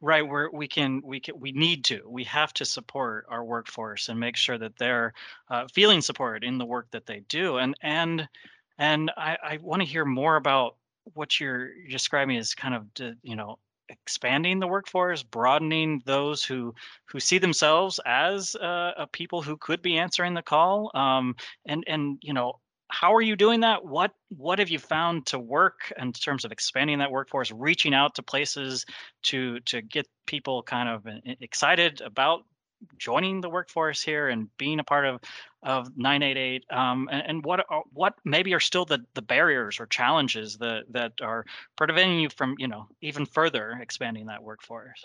right 0.00 0.26
where 0.26 0.50
we 0.52 0.68
can 0.68 1.00
we 1.04 1.20
can 1.20 1.38
we 1.38 1.52
need 1.52 1.84
to 1.86 2.02
we 2.06 2.24
have 2.24 2.52
to 2.54 2.64
support 2.64 3.26
our 3.28 3.44
workforce 3.44 4.08
and 4.08 4.20
make 4.20 4.36
sure 4.36 4.58
that 4.58 4.76
they're 4.76 5.14
uh, 5.50 5.66
feeling 5.72 6.00
support 6.00 6.44
in 6.44 6.58
the 6.58 6.64
work 6.64 6.90
that 6.90 7.06
they 7.06 7.20
do 7.28 7.56
and 7.58 7.74
and 7.82 8.28
and 8.78 9.10
I, 9.16 9.36
I 9.42 9.58
want 9.62 9.82
to 9.82 9.88
hear 9.88 10.04
more 10.04 10.36
about 10.36 10.76
what 11.12 11.38
you're 11.38 11.70
describing 11.90 12.36
as 12.38 12.54
kind 12.54 12.74
of 12.74 13.16
you 13.22 13.36
know 13.36 13.58
expanding 13.88 14.58
the 14.58 14.66
workforce, 14.66 15.22
broadening 15.22 16.02
those 16.04 16.42
who 16.44 16.74
who 17.06 17.20
see 17.20 17.38
themselves 17.38 18.00
as 18.06 18.54
uh, 18.56 18.92
a 18.96 19.06
people 19.06 19.42
who 19.42 19.56
could 19.56 19.82
be 19.82 19.98
answering 19.98 20.34
the 20.34 20.42
call. 20.42 20.90
Um, 20.94 21.36
and 21.66 21.84
and 21.86 22.18
you 22.22 22.32
know, 22.32 22.60
how 22.88 23.14
are 23.14 23.22
you 23.22 23.36
doing 23.36 23.60
that? 23.60 23.84
What 23.84 24.12
what 24.28 24.58
have 24.58 24.68
you 24.68 24.78
found 24.78 25.26
to 25.26 25.38
work 25.38 25.92
in 25.98 26.12
terms 26.12 26.44
of 26.44 26.52
expanding 26.52 26.98
that 26.98 27.10
workforce, 27.10 27.50
reaching 27.50 27.94
out 27.94 28.14
to 28.16 28.22
places 28.22 28.84
to 29.24 29.60
to 29.60 29.82
get 29.82 30.06
people 30.26 30.62
kind 30.62 30.88
of 30.88 31.06
uh, 31.06 31.34
excited 31.40 32.00
about 32.00 32.44
joining 32.98 33.40
the 33.40 33.50
workforce 33.50 34.02
here 34.02 34.28
and 34.28 34.48
being 34.56 34.80
a 34.80 34.84
part 34.84 35.06
of 35.06 35.20
of 35.62 35.96
988 35.96 36.64
um, 36.70 37.08
and, 37.10 37.22
and, 37.26 37.44
what 37.44 37.64
are, 37.70 37.82
what 37.92 38.14
maybe 38.24 38.52
are 38.54 38.60
still 38.60 38.84
the 38.84 39.04
the 39.14 39.22
barriers 39.22 39.80
or 39.80 39.86
challenges 39.86 40.58
that 40.58 40.84
that 40.90 41.12
are 41.22 41.44
preventing 41.76 42.20
you 42.20 42.28
from 42.28 42.54
you 42.58 42.68
know 42.68 42.86
even 43.00 43.26
further 43.26 43.78
expanding 43.80 44.26
that 44.26 44.42
workforce? 44.42 45.04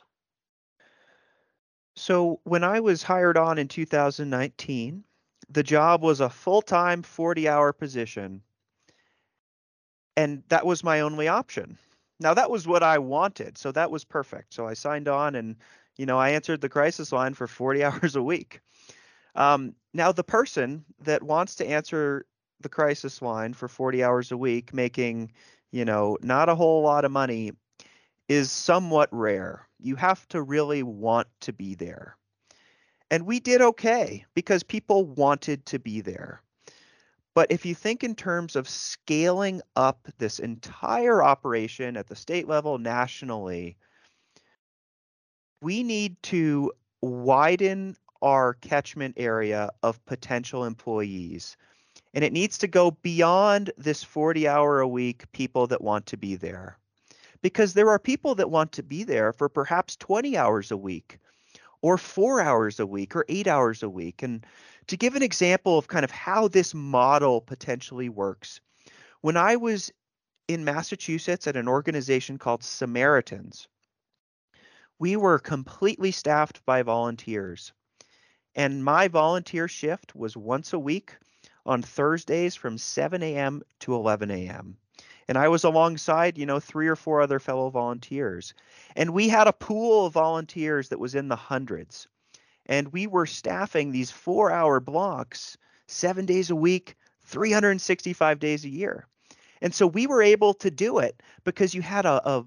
So 1.95 2.39
when 2.43 2.63
i 2.63 2.79
was 2.79 3.03
hired 3.03 3.37
on 3.37 3.57
in 3.57 3.67
2019 3.67 5.03
the 5.49 5.63
job 5.63 6.03
was 6.03 6.19
a 6.19 6.29
full-time 6.29 7.01
40-hour 7.01 7.73
position. 7.73 8.41
And 10.15 10.43
that 10.49 10.65
was 10.65 10.83
my 10.83 10.99
only 11.01 11.27
option. 11.27 11.77
Now 12.19 12.33
that 12.33 12.51
was 12.51 12.67
what 12.67 12.83
i 12.83 12.97
wanted 12.97 13.57
so 13.57 13.71
that 13.71 13.89
was 13.89 14.03
perfect. 14.03 14.53
So 14.53 14.67
i 14.67 14.73
signed 14.73 15.07
on 15.07 15.35
and 15.35 15.55
you 15.99 16.05
know, 16.05 16.17
I 16.17 16.29
answered 16.29 16.61
the 16.61 16.69
crisis 16.69 17.11
line 17.11 17.33
for 17.33 17.45
40 17.45 17.83
hours 17.83 18.15
a 18.15 18.23
week. 18.23 18.61
Um, 19.35 19.75
now, 19.93 20.13
the 20.13 20.23
person 20.23 20.85
that 21.01 21.21
wants 21.21 21.55
to 21.55 21.67
answer 21.67 22.25
the 22.61 22.69
crisis 22.69 23.21
line 23.21 23.53
for 23.53 23.67
40 23.67 24.01
hours 24.03 24.31
a 24.31 24.37
week, 24.37 24.73
making, 24.73 25.33
you 25.71 25.83
know, 25.83 26.17
not 26.21 26.47
a 26.47 26.55
whole 26.55 26.81
lot 26.83 27.03
of 27.03 27.11
money, 27.11 27.51
is 28.29 28.49
somewhat 28.49 29.09
rare. 29.11 29.67
You 29.77 29.97
have 29.97 30.25
to 30.29 30.41
really 30.41 30.83
want 30.83 31.27
to 31.41 31.51
be 31.51 31.75
there. 31.75 32.15
And 33.11 33.25
we 33.25 33.41
did 33.41 33.61
okay 33.61 34.25
because 34.35 34.63
people 34.63 35.03
wanted 35.03 35.65
to 35.65 35.79
be 35.79 35.99
there. 35.99 36.41
But 37.33 37.51
if 37.51 37.65
you 37.65 37.75
think 37.75 38.03
in 38.03 38.15
terms 38.15 38.55
of 38.55 38.69
scaling 38.69 39.61
up 39.75 40.07
this 40.17 40.39
entire 40.39 41.21
operation 41.21 41.97
at 41.97 42.07
the 42.07 42.15
state 42.15 42.47
level, 42.47 42.77
nationally, 42.77 43.77
we 45.61 45.83
need 45.83 46.21
to 46.23 46.71
widen 47.01 47.95
our 48.21 48.53
catchment 48.55 49.15
area 49.17 49.69
of 49.83 50.03
potential 50.05 50.65
employees. 50.65 51.55
And 52.13 52.23
it 52.23 52.33
needs 52.33 52.57
to 52.59 52.67
go 52.67 52.91
beyond 52.91 53.71
this 53.77 54.03
40 54.03 54.47
hour 54.47 54.79
a 54.79 54.87
week 54.87 55.31
people 55.31 55.67
that 55.67 55.81
want 55.81 56.05
to 56.07 56.17
be 56.17 56.35
there. 56.35 56.77
Because 57.41 57.73
there 57.73 57.89
are 57.89 57.99
people 57.99 58.35
that 58.35 58.49
want 58.49 58.71
to 58.73 58.83
be 58.83 59.03
there 59.03 59.31
for 59.31 59.47
perhaps 59.47 59.95
20 59.95 60.35
hours 60.35 60.71
a 60.71 60.77
week, 60.77 61.19
or 61.81 61.97
four 61.97 62.41
hours 62.41 62.79
a 62.79 62.85
week, 62.85 63.15
or 63.15 63.25
eight 63.29 63.47
hours 63.47 63.83
a 63.83 63.89
week. 63.89 64.21
And 64.21 64.45
to 64.87 64.97
give 64.97 65.15
an 65.15 65.23
example 65.23 65.77
of 65.77 65.87
kind 65.87 66.03
of 66.03 66.11
how 66.11 66.49
this 66.49 66.73
model 66.73 67.39
potentially 67.39 68.09
works, 68.09 68.59
when 69.21 69.37
I 69.37 69.55
was 69.55 69.91
in 70.49 70.65
Massachusetts 70.65 71.47
at 71.47 71.55
an 71.55 71.69
organization 71.69 72.37
called 72.37 72.63
Samaritans, 72.63 73.67
we 74.99 75.15
were 75.15 75.39
completely 75.39 76.11
staffed 76.11 76.63
by 76.65 76.83
volunteers. 76.83 77.71
And 78.53 78.83
my 78.83 79.07
volunteer 79.07 79.69
shift 79.69 80.13
was 80.13 80.35
once 80.35 80.73
a 80.73 80.79
week 80.79 81.15
on 81.65 81.81
Thursdays 81.81 82.55
from 82.55 82.77
7 82.77 83.23
a.m. 83.23 83.61
to 83.79 83.95
11 83.95 84.29
a.m. 84.29 84.77
And 85.29 85.37
I 85.37 85.47
was 85.47 85.63
alongside, 85.63 86.37
you 86.37 86.45
know, 86.45 86.59
three 86.59 86.87
or 86.87 86.95
four 86.95 87.21
other 87.21 87.39
fellow 87.39 87.69
volunteers. 87.69 88.53
And 88.95 89.13
we 89.13 89.29
had 89.29 89.47
a 89.47 89.53
pool 89.53 90.07
of 90.07 90.13
volunteers 90.13 90.89
that 90.89 90.99
was 90.99 91.15
in 91.15 91.29
the 91.29 91.35
hundreds. 91.35 92.07
And 92.65 92.91
we 92.91 93.07
were 93.07 93.25
staffing 93.25 93.91
these 93.91 94.11
four 94.11 94.51
hour 94.51 94.79
blocks 94.79 95.57
seven 95.87 96.25
days 96.25 96.49
a 96.49 96.55
week, 96.55 96.95
365 97.21 98.39
days 98.39 98.65
a 98.65 98.69
year. 98.69 99.07
And 99.61 99.73
so 99.73 99.87
we 99.87 100.07
were 100.07 100.21
able 100.21 100.53
to 100.55 100.71
do 100.71 100.99
it 100.99 101.21
because 101.43 101.73
you 101.73 101.81
had 101.81 102.05
a, 102.05 102.27
a 102.29 102.45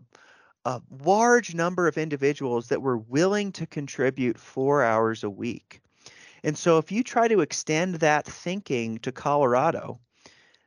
a 0.65 0.81
large 1.05 1.55
number 1.55 1.89
of 1.89 1.99
individuals 1.99 2.69
that 2.69 2.83
were 2.83 2.99
willing 2.99 3.53
to 3.53 3.67
contribute 3.67 4.39
four 4.39 4.83
hours 4.83 5.25
a 5.25 5.31
week. 5.31 5.81
And 6.45 6.57
so, 6.57 6.79
if 6.79 6.91
you 6.91 7.03
try 7.03 7.29
to 7.29 7.41
extend 7.41 7.97
that 7.97 8.27
thinking 8.27 8.99
to 8.99 9.13
Colorado, 9.13 10.01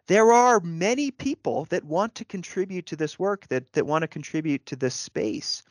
there 0.07 0.31
are 0.31 0.59
many 0.59 1.11
people 1.11 1.65
that 1.65 1.83
want 1.83 2.15
to 2.15 2.25
contribute 2.25 2.85
to 2.87 2.95
this 2.95 3.17
work, 3.17 3.47
that, 3.47 3.71
that 3.73 3.87
want 3.87 4.03
to 4.03 4.07
contribute 4.07 4.65
to 4.67 4.75
this 4.75 4.95
space, 4.95 5.63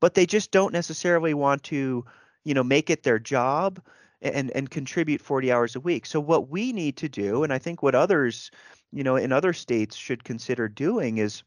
but 0.00 0.14
they 0.14 0.26
just 0.26 0.50
don't 0.50 0.72
necessarily 0.72 1.34
want 1.34 1.62
to, 1.64 2.04
you 2.44 2.54
know, 2.54 2.64
make 2.64 2.90
it 2.90 3.02
their 3.02 3.18
job 3.18 3.80
and, 4.22 4.50
and 4.52 4.70
contribute 4.70 5.20
40 5.20 5.52
hours 5.52 5.76
a 5.76 5.80
week. 5.80 6.06
So, 6.06 6.18
what 6.18 6.48
we 6.48 6.72
need 6.72 6.96
to 6.96 7.08
do, 7.08 7.44
and 7.44 7.52
I 7.52 7.58
think 7.58 7.82
what 7.82 7.94
others, 7.94 8.50
you 8.92 9.04
know, 9.04 9.16
in 9.16 9.32
other 9.32 9.52
states 9.52 9.96
should 9.96 10.24
consider 10.24 10.68
doing 10.68 11.18
is 11.18 11.42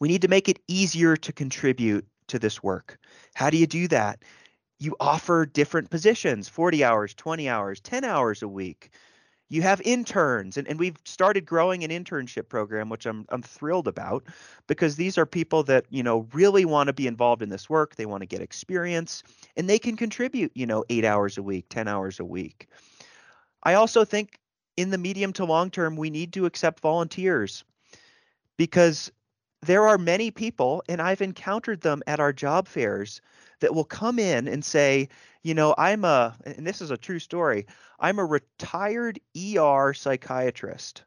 we 0.00 0.08
need 0.08 0.22
to 0.22 0.28
make 0.28 0.48
it 0.48 0.60
easier 0.68 1.16
to 1.16 1.32
contribute 1.32 2.06
to 2.28 2.38
this 2.38 2.62
work. 2.62 2.98
How 3.34 3.50
do 3.50 3.56
you 3.56 3.66
do 3.66 3.88
that? 3.88 4.22
You 4.78 4.94
offer 5.00 5.46
different 5.46 5.90
positions 5.90 6.48
40 6.48 6.84
hours, 6.84 7.14
20 7.14 7.48
hours, 7.48 7.80
10 7.80 8.04
hours 8.04 8.42
a 8.42 8.48
week. 8.48 8.90
You 9.48 9.62
have 9.62 9.80
interns, 9.82 10.56
and, 10.56 10.66
and 10.66 10.76
we've 10.76 10.96
started 11.04 11.46
growing 11.46 11.84
an 11.84 11.90
internship 11.90 12.48
program, 12.48 12.88
which 12.88 13.06
I'm, 13.06 13.26
I'm 13.28 13.42
thrilled 13.42 13.86
about 13.86 14.24
because 14.66 14.96
these 14.96 15.16
are 15.18 15.24
people 15.24 15.62
that, 15.64 15.86
you 15.88 16.02
know, 16.02 16.26
really 16.32 16.64
want 16.64 16.88
to 16.88 16.92
be 16.92 17.06
involved 17.06 17.42
in 17.42 17.48
this 17.48 17.70
work. 17.70 17.94
They 17.94 18.06
want 18.06 18.22
to 18.22 18.26
get 18.26 18.40
experience 18.40 19.22
and 19.56 19.70
they 19.70 19.78
can 19.78 19.96
contribute, 19.96 20.50
you 20.56 20.66
know, 20.66 20.84
eight 20.90 21.04
hours 21.04 21.38
a 21.38 21.44
week, 21.44 21.66
10 21.70 21.86
hours 21.86 22.18
a 22.18 22.24
week. 22.24 22.66
I 23.62 23.74
also 23.74 24.04
think 24.04 24.40
in 24.76 24.90
the 24.90 24.98
medium 24.98 25.32
to 25.34 25.44
long 25.44 25.70
term, 25.70 25.96
we 25.96 26.10
need 26.10 26.32
to 26.34 26.46
accept 26.46 26.80
volunteers 26.80 27.64
because 28.56 29.12
there 29.66 29.86
are 29.86 29.98
many 29.98 30.30
people, 30.30 30.82
and 30.88 31.02
I've 31.02 31.20
encountered 31.20 31.80
them 31.80 32.02
at 32.06 32.20
our 32.20 32.32
job 32.32 32.68
fairs, 32.68 33.20
that 33.60 33.74
will 33.74 33.84
come 33.84 34.18
in 34.18 34.48
and 34.48 34.64
say, 34.64 35.08
you 35.42 35.54
know, 35.54 35.74
I'm 35.78 36.04
a, 36.04 36.36
and 36.44 36.66
this 36.66 36.80
is 36.80 36.90
a 36.90 36.96
true 36.96 37.18
story, 37.18 37.66
I'm 37.98 38.18
a 38.18 38.24
retired 38.24 39.18
ER 39.36 39.94
psychiatrist. 39.94 41.04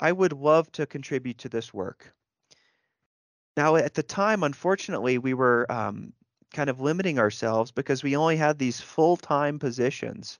I 0.00 0.12
would 0.12 0.32
love 0.32 0.70
to 0.72 0.86
contribute 0.86 1.38
to 1.38 1.48
this 1.48 1.72
work. 1.72 2.12
Now, 3.56 3.76
at 3.76 3.94
the 3.94 4.02
time, 4.02 4.42
unfortunately, 4.42 5.18
we 5.18 5.34
were 5.34 5.70
um, 5.70 6.12
kind 6.54 6.70
of 6.70 6.80
limiting 6.80 7.18
ourselves 7.18 7.70
because 7.70 8.02
we 8.02 8.16
only 8.16 8.36
had 8.36 8.58
these 8.58 8.80
full 8.80 9.16
time 9.16 9.58
positions. 9.58 10.38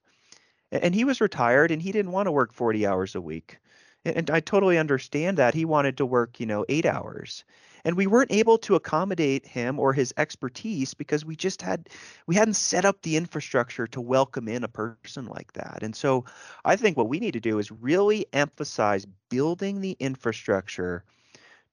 And 0.73 0.95
he 0.95 1.05
was 1.05 1.21
retired 1.21 1.71
and 1.71 1.83
he 1.83 1.93
didn't 1.93 2.13
want 2.13 2.27
to 2.27 2.33
work 2.33 2.53
40 2.53 2.87
hours 2.87 3.15
a 3.15 3.21
week. 3.21 3.59
And 4.05 4.31
I 4.31 4.41
totally 4.41 4.79
understand 4.79 5.37
that. 5.39 5.55
He 5.55 5.65
wanted 5.65 5.99
to 5.99 6.07
work, 6.07 6.41
you 6.41 6.47
know, 6.47 6.65
eight 6.69 6.87
hours. 6.87 7.45
And 7.85 7.97
we 7.97 8.07
weren't 8.07 8.33
able 8.33 8.59
to 8.59 8.75
accommodate 8.75 9.47
him 9.47 9.79
or 9.79 9.93
his 9.93 10.13
expertise 10.17 10.95
because 10.95 11.25
we 11.25 11.37
just 11.37 11.63
had 11.63 11.89
we 12.27 12.35
hadn't 12.35 12.55
set 12.55 12.85
up 12.85 13.03
the 13.03 13.17
infrastructure 13.17 13.87
to 13.89 14.01
welcome 14.01 14.49
in 14.49 14.65
a 14.65 14.69
person 14.69 15.27
like 15.27 15.53
that. 15.55 15.83
And 15.83 15.95
so 15.95 16.25
I 16.65 16.77
think 16.77 16.97
what 16.97 17.09
we 17.09 17.21
need 17.21 17.33
to 17.33 17.41
do 17.41 17.59
is 17.59 17.71
really 17.71 18.27
emphasize 18.33 19.07
building 19.31 19.81
the 19.81 19.97
infrastructure 19.99 21.05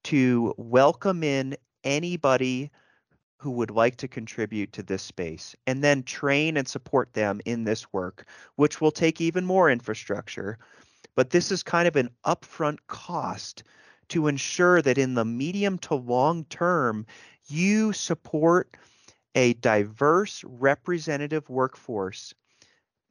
to 0.05 0.53
welcome 0.57 1.23
in 1.23 1.57
anybody 1.83 2.71
who 3.37 3.51
would 3.51 3.71
like 3.71 3.97
to 3.97 4.07
contribute 4.07 4.73
to 4.73 4.83
this 4.83 5.03
space 5.03 5.55
and 5.67 5.83
then 5.83 6.03
train 6.03 6.57
and 6.57 6.67
support 6.67 7.13
them 7.13 7.39
in 7.45 7.63
this 7.65 7.91
work, 7.93 8.25
which 8.55 8.81
will 8.81 8.91
take 8.91 9.21
even 9.21 9.45
more 9.45 9.69
infrastructure 9.69 10.57
but 11.17 11.32
this 11.32 11.51
is 11.51 11.63
kind 11.63 11.88
of 11.88 11.95
an 11.95 12.12
upfront 12.25 12.77
cost 12.86 13.63
to 14.10 14.27
ensure 14.27 14.84
that 14.84 14.99
in 14.99 15.15
the 15.15 15.25
medium 15.25 15.80
to 15.80 15.95
long 15.95 16.45
term, 16.45 17.08
you 17.47 17.91
support 17.91 18.77
a 19.34 19.53
diverse 19.56 20.43
representative 20.45 21.49
workforce 21.49 22.36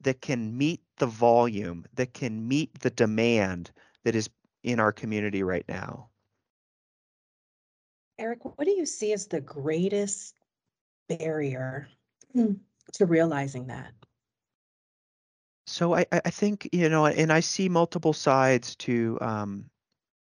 that 0.01 0.21
can 0.21 0.57
meet 0.57 0.81
the 0.99 1.07
volume, 1.07 1.85
that 1.95 2.14
can 2.14 2.47
meet 2.47 2.73
the 2.79 2.90
demand 2.90 3.73
that 4.05 4.14
is 4.14 4.31
in 4.62 4.79
our 4.79 4.92
community 4.92 5.42
right 5.42 5.64
now. 5.69 6.09
Erik, 8.21 8.45
what 8.45 8.64
do 8.64 8.71
you 8.71 8.87
see 8.87 9.12
as 9.12 9.27
the 9.27 9.40
greatest 9.40 10.35
barrier 11.09 11.88
hmm. 12.33 12.53
to 12.92 13.05
realizing 13.05 13.66
that? 13.66 13.92
So 15.66 15.94
I, 15.94 16.07
I 16.12 16.31
think, 16.31 16.68
you 16.72 16.88
know, 16.88 17.07
and 17.07 17.33
I 17.33 17.40
see 17.40 17.68
multiple 17.68 18.12
sides 18.12 18.76
to, 18.76 19.18
um, 19.20 19.68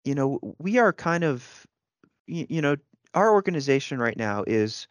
you 0.05 0.15
know, 0.15 0.39
we 0.59 0.79
are 0.79 0.93
kind 0.93 1.25
of, 1.25 1.67
you, 2.27 2.47
you 2.49 2.63
know, 2.63 2.77
our 3.15 3.33
organization 3.33 3.99
right 3.99 4.17
now 4.17 4.45
is 4.47 4.87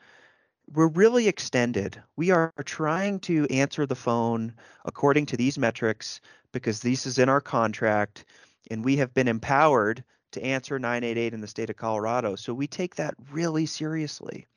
we're 0.73 0.89
really 0.89 1.27
extended. 1.27 2.01
We 2.17 2.31
are 2.31 2.53
trying 2.65 3.19
to 3.21 3.47
answer 3.49 3.85
the 3.85 3.95
phone 3.95 4.53
according 4.85 5.25
to 5.27 5.37
these 5.37 5.57
metrics 5.57 6.21
because 6.51 6.81
this 6.81 7.05
is 7.05 7.17
in 7.17 7.29
our 7.29 7.41
contract 7.41 8.25
and 8.69 8.83
we 8.83 8.97
have 8.97 9.13
been 9.13 9.27
empowered 9.27 10.03
to 10.33 10.43
answer 10.43 10.79
988 10.79 11.33
in 11.33 11.41
the 11.41 11.47
state 11.47 11.69
of 11.69 11.75
Colorado. 11.77 12.35
So 12.35 12.53
we 12.53 12.67
take 12.67 12.95
that 12.95 13.15
really 13.31 13.65
seriously. 13.65 14.47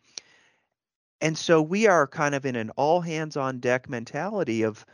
And 1.21 1.39
so 1.39 1.63
we 1.63 1.87
are 1.87 2.07
kind 2.07 2.35
of 2.35 2.45
in 2.45 2.57
an 2.57 2.71
all 2.71 3.01
hands 3.01 3.37
on 3.37 3.61
deck 3.61 3.89
mentality 3.89 4.63
of 4.63 4.85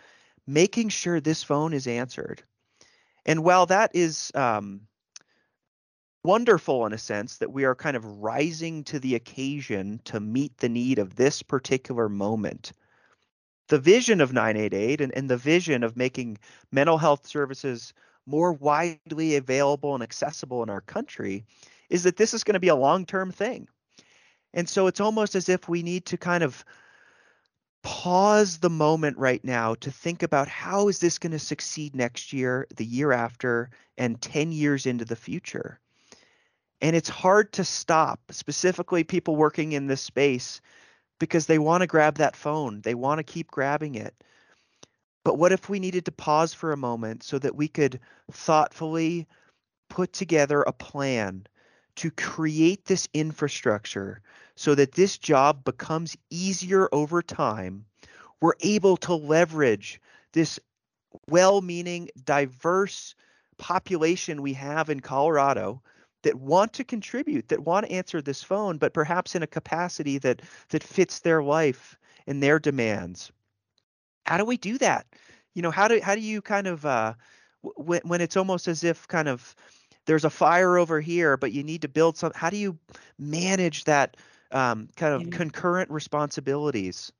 making 0.50 0.88
sure 0.88 1.20
this 1.20 1.42
phone 1.42 1.72
is 1.72 1.86
answered. 1.86 2.42
And 3.24 3.44
while 3.44 3.66
that 3.66 3.92
is 3.94 4.32
um, 4.34 4.80
wonderful 6.24 6.86
in 6.86 6.92
a 6.92 6.98
sense 6.98 7.38
that 7.38 7.52
we 7.52 7.64
are 7.64 7.74
kind 7.74 7.96
of 7.96 8.04
rising 8.04 8.82
to 8.84 8.98
the 8.98 9.14
occasion 9.14 10.00
to 10.06 10.18
meet 10.18 10.56
the 10.58 10.68
need 10.68 10.98
of 10.98 11.14
this 11.14 11.42
particular 11.42 12.08
moment, 12.08 12.72
the 13.68 13.78
vision 13.78 14.20
of 14.20 14.32
988 14.32 15.00
and, 15.00 15.14
and 15.14 15.30
the 15.30 15.36
vision 15.36 15.84
of 15.84 15.96
making 15.96 16.38
mental 16.72 16.98
health 16.98 17.26
services 17.26 17.94
more 18.26 18.52
widely 18.52 19.36
available 19.36 19.94
and 19.94 20.02
accessible 20.02 20.62
in 20.64 20.70
our 20.70 20.80
country 20.80 21.44
is 21.90 22.02
that 22.02 22.16
this 22.16 22.34
is 22.34 22.42
going 22.42 22.54
to 22.54 22.60
be 22.60 22.68
a 22.68 22.74
long 22.74 23.06
term 23.06 23.30
thing. 23.30 23.68
And 24.52 24.68
so 24.68 24.88
it's 24.88 25.00
almost 25.00 25.36
as 25.36 25.48
if 25.48 25.68
we 25.68 25.84
need 25.84 26.06
to 26.06 26.16
kind 26.16 26.42
of 26.42 26.64
pause 27.82 28.58
the 28.58 28.70
moment 28.70 29.16
right 29.16 29.44
now 29.44 29.74
to 29.76 29.90
think 29.90 30.22
about 30.22 30.48
how 30.48 30.88
is 30.88 30.98
this 30.98 31.18
going 31.18 31.32
to 31.32 31.38
succeed 31.38 31.94
next 31.94 32.32
year, 32.32 32.66
the 32.76 32.84
year 32.84 33.12
after, 33.12 33.70
and 33.96 34.20
10 34.20 34.52
years 34.52 34.86
into 34.86 35.04
the 35.04 35.16
future. 35.16 35.80
And 36.80 36.96
it's 36.96 37.08
hard 37.08 37.52
to 37.54 37.64
stop, 37.64 38.20
specifically 38.30 39.04
people 39.04 39.36
working 39.36 39.72
in 39.72 39.86
this 39.86 40.00
space, 40.00 40.60
because 41.18 41.46
they 41.46 41.58
want 41.58 41.82
to 41.82 41.86
grab 41.86 42.16
that 42.18 42.36
phone. 42.36 42.80
They 42.80 42.94
want 42.94 43.18
to 43.18 43.24
keep 43.24 43.50
grabbing 43.50 43.94
it. 43.94 44.14
But 45.24 45.38
what 45.38 45.52
if 45.52 45.68
we 45.68 45.78
needed 45.78 46.06
to 46.06 46.12
pause 46.12 46.54
for 46.54 46.72
a 46.72 46.78
moment 46.78 47.22
so 47.22 47.38
that 47.38 47.54
we 47.54 47.68
could 47.68 48.00
thoughtfully 48.32 49.26
put 49.90 50.12
together 50.12 50.62
a 50.62 50.72
plan 50.72 51.46
to 52.00 52.10
create 52.10 52.86
this 52.86 53.08
infrastructure 53.12 54.22
so 54.54 54.74
that 54.74 54.92
this 54.92 55.18
job 55.18 55.64
becomes 55.64 56.16
easier 56.30 56.88
over 56.92 57.20
time? 57.20 57.84
We're 58.40 58.54
able 58.60 58.96
to 58.98 59.14
leverage 59.14 60.00
this 60.32 60.58
well 61.28 61.60
meaning, 61.60 62.08
diverse 62.24 63.14
population 63.58 64.40
we 64.40 64.54
have 64.54 64.88
in 64.88 65.00
Colorado 65.00 65.82
that 66.22 66.36
want 66.36 66.72
to 66.72 66.84
contribute, 66.84 67.48
that 67.48 67.64
want 67.64 67.84
to 67.84 67.92
answer 67.92 68.22
this 68.22 68.42
phone, 68.42 68.78
but 68.78 68.94
perhaps 68.94 69.34
in 69.34 69.42
a 69.42 69.46
capacity 69.46 70.16
that 70.18 70.40
that 70.70 70.82
fits 70.82 71.20
their 71.20 71.42
life 71.42 71.98
and 72.26 72.42
their 72.42 72.58
demands. 72.58 73.30
How 74.24 74.38
do 74.38 74.46
we 74.46 74.56
do 74.56 74.78
that? 74.78 75.06
You 75.54 75.60
know, 75.60 75.70
how 75.70 75.86
do 75.86 76.00
how 76.02 76.14
do 76.14 76.22
you 76.22 76.40
kind 76.40 76.66
of 76.66 76.86
uh, 76.86 77.12
when 77.60 78.00
when 78.04 78.22
it's 78.22 78.38
almost 78.38 78.68
as 78.68 78.84
if 78.84 79.06
kind 79.08 79.28
of 79.28 79.54
there's 80.10 80.24
a 80.24 80.30
fire 80.30 80.76
over 80.76 81.00
here, 81.00 81.36
but 81.36 81.52
you 81.52 81.62
need 81.62 81.82
to 81.82 81.88
build 81.88 82.16
some. 82.16 82.32
How 82.34 82.50
do 82.50 82.56
you 82.56 82.76
manage 83.20 83.84
that 83.84 84.16
um, 84.50 84.88
kind 84.96 85.14
of 85.14 85.30
concurrent 85.30 85.88
responsibilities? 85.88 87.12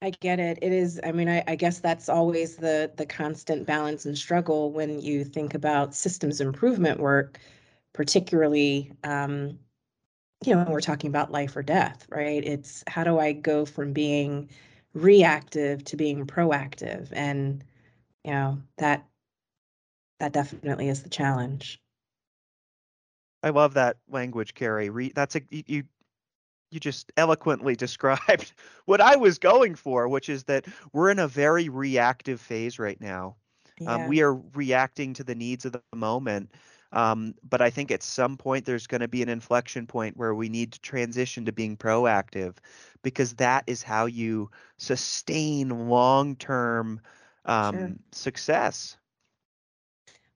I 0.00 0.10
get 0.10 0.40
it. 0.40 0.58
It 0.62 0.72
is, 0.72 0.98
I 1.04 1.12
mean, 1.12 1.28
I, 1.28 1.44
I 1.46 1.56
guess 1.56 1.80
that's 1.80 2.08
always 2.08 2.56
the 2.56 2.90
the 2.96 3.04
constant 3.04 3.66
balance 3.66 4.06
and 4.06 4.16
struggle 4.16 4.72
when 4.72 4.98
you 4.98 5.24
think 5.24 5.52
about 5.52 5.94
systems 5.94 6.40
improvement 6.40 7.00
work, 7.00 7.38
particularly 7.92 8.90
um, 9.04 9.58
you 10.46 10.54
know, 10.54 10.64
when 10.64 10.70
we're 10.72 10.80
talking 10.80 11.08
about 11.08 11.32
life 11.32 11.56
or 11.56 11.62
death, 11.62 12.06
right? 12.10 12.42
It's 12.44 12.82
how 12.86 13.04
do 13.04 13.18
I 13.18 13.32
go 13.32 13.66
from 13.66 13.92
being 13.92 14.48
reactive 14.94 15.84
to 15.84 15.96
being 15.98 16.26
proactive? 16.26 17.08
And 17.12 17.62
you 18.24 18.32
know, 18.32 18.62
that 18.78 19.06
that 20.20 20.32
definitely 20.32 20.88
is 20.88 21.02
the 21.02 21.08
challenge. 21.08 21.80
I 23.42 23.50
love 23.50 23.74
that 23.74 23.98
language, 24.08 24.54
Kary. 24.54 24.88
Re- 24.88 25.12
that's 25.14 25.36
a 25.36 25.42
you 25.50 25.84
you 26.70 26.80
just 26.80 27.12
eloquently 27.16 27.76
described 27.76 28.52
what 28.86 29.00
I 29.00 29.16
was 29.16 29.38
going 29.38 29.74
for, 29.74 30.08
which 30.08 30.28
is 30.28 30.44
that 30.44 30.66
we're 30.92 31.10
in 31.10 31.18
a 31.18 31.28
very 31.28 31.68
reactive 31.68 32.40
phase 32.40 32.78
right 32.78 33.00
now. 33.00 33.36
Yeah. 33.78 33.94
Um, 33.94 34.08
we 34.08 34.22
are 34.22 34.34
reacting 34.34 35.14
to 35.14 35.24
the 35.24 35.34
needs 35.34 35.64
of 35.64 35.72
the 35.72 35.82
moment. 35.94 36.50
Um, 36.92 37.34
but 37.42 37.60
I 37.60 37.70
think 37.70 37.90
at 37.90 38.04
some 38.04 38.36
point 38.36 38.64
there's 38.64 38.86
going 38.86 39.00
to 39.00 39.08
be 39.08 39.20
an 39.20 39.28
inflection 39.28 39.84
point 39.84 40.16
where 40.16 40.34
we 40.34 40.48
need 40.48 40.72
to 40.72 40.80
transition 40.80 41.44
to 41.44 41.52
being 41.52 41.76
proactive 41.76 42.54
because 43.02 43.34
that 43.34 43.64
is 43.66 43.82
how 43.82 44.06
you 44.06 44.48
sustain 44.78 45.88
long 45.88 46.36
term 46.36 47.00
um, 47.46 47.76
sure. 47.76 47.92
success. 48.12 48.96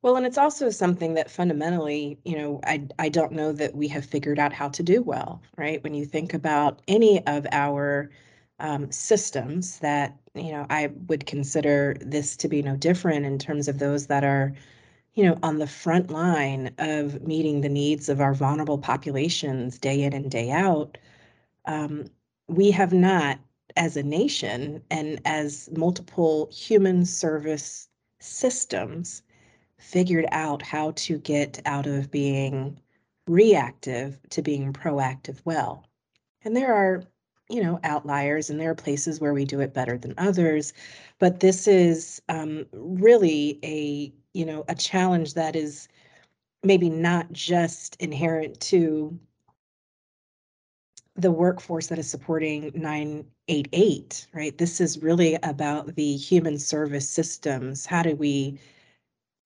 Well, 0.02 0.16
and 0.16 0.26
it's 0.26 0.38
also 0.38 0.70
something 0.70 1.14
that 1.14 1.30
fundamentally, 1.30 2.18
you 2.24 2.36
know, 2.36 2.60
I 2.64 2.86
I 2.98 3.08
don't 3.08 3.32
know 3.32 3.52
that 3.52 3.74
we 3.76 3.86
have 3.88 4.04
figured 4.04 4.38
out 4.38 4.52
how 4.52 4.68
to 4.70 4.82
do 4.82 5.02
well, 5.02 5.40
right? 5.56 5.82
When 5.84 5.94
you 5.94 6.04
think 6.04 6.34
about 6.34 6.82
any 6.88 7.24
of 7.26 7.46
our 7.52 8.10
um, 8.60 8.90
systems 8.92 9.78
that, 9.80 10.16
you 10.34 10.50
know, 10.52 10.66
I 10.70 10.88
would 11.08 11.26
consider 11.26 11.96
this 12.00 12.36
to 12.38 12.48
be 12.48 12.60
no 12.62 12.76
different 12.76 13.24
in 13.26 13.38
terms 13.38 13.68
of 13.68 13.78
those 13.78 14.06
that 14.08 14.24
are, 14.24 14.52
you 15.14 15.24
know, 15.24 15.38
on 15.42 15.58
the 15.58 15.66
front 15.68 16.10
line 16.10 16.74
of 16.78 17.22
meeting 17.26 17.60
the 17.62 17.68
needs 17.70 18.08
of 18.08 18.20
our 18.20 18.34
vulnerable 18.34 18.78
populations 18.78 19.78
day 19.78 20.02
in 20.02 20.12
and 20.14 20.30
day 20.30 20.50
out. 20.50 20.98
Um, 21.66 22.06
we 22.48 22.70
have 22.72 22.92
not, 22.92 23.38
as 23.76 23.96
a 23.96 24.02
nation 24.02 24.82
and 24.90 25.20
as 25.24 25.68
multiple 25.76 26.48
human 26.52 27.04
service 27.04 27.88
systems, 28.20 29.22
figured 29.78 30.26
out 30.32 30.62
how 30.62 30.92
to 30.92 31.18
get 31.18 31.60
out 31.64 31.86
of 31.86 32.10
being 32.10 32.78
reactive 33.26 34.18
to 34.30 34.42
being 34.42 34.72
proactive 34.72 35.40
well. 35.44 35.84
And 36.42 36.56
there 36.56 36.74
are, 36.74 37.04
you 37.48 37.62
know, 37.62 37.78
outliers 37.84 38.50
and 38.50 38.60
there 38.60 38.70
are 38.70 38.74
places 38.74 39.20
where 39.20 39.34
we 39.34 39.44
do 39.44 39.60
it 39.60 39.74
better 39.74 39.98
than 39.98 40.14
others. 40.18 40.72
But 41.18 41.40
this 41.40 41.68
is 41.68 42.20
um, 42.28 42.66
really 42.72 43.58
a, 43.62 44.12
you 44.34 44.44
know, 44.44 44.64
a 44.68 44.74
challenge 44.74 45.34
that 45.34 45.56
is 45.56 45.88
maybe 46.62 46.90
not 46.90 47.32
just 47.32 47.96
inherent 47.96 48.60
to 48.60 49.18
the 51.16 51.30
workforce 51.32 51.88
that 51.88 51.98
is 51.98 52.08
supporting 52.08 52.70
988, 52.74 54.26
right? 54.32 54.56
This 54.56 54.80
is 54.80 55.02
really 55.02 55.36
about 55.42 55.96
the 55.96 56.16
human 56.16 56.58
service 56.58 57.08
systems. 57.08 57.84
How 57.84 58.04
do 58.04 58.14
we 58.14 58.58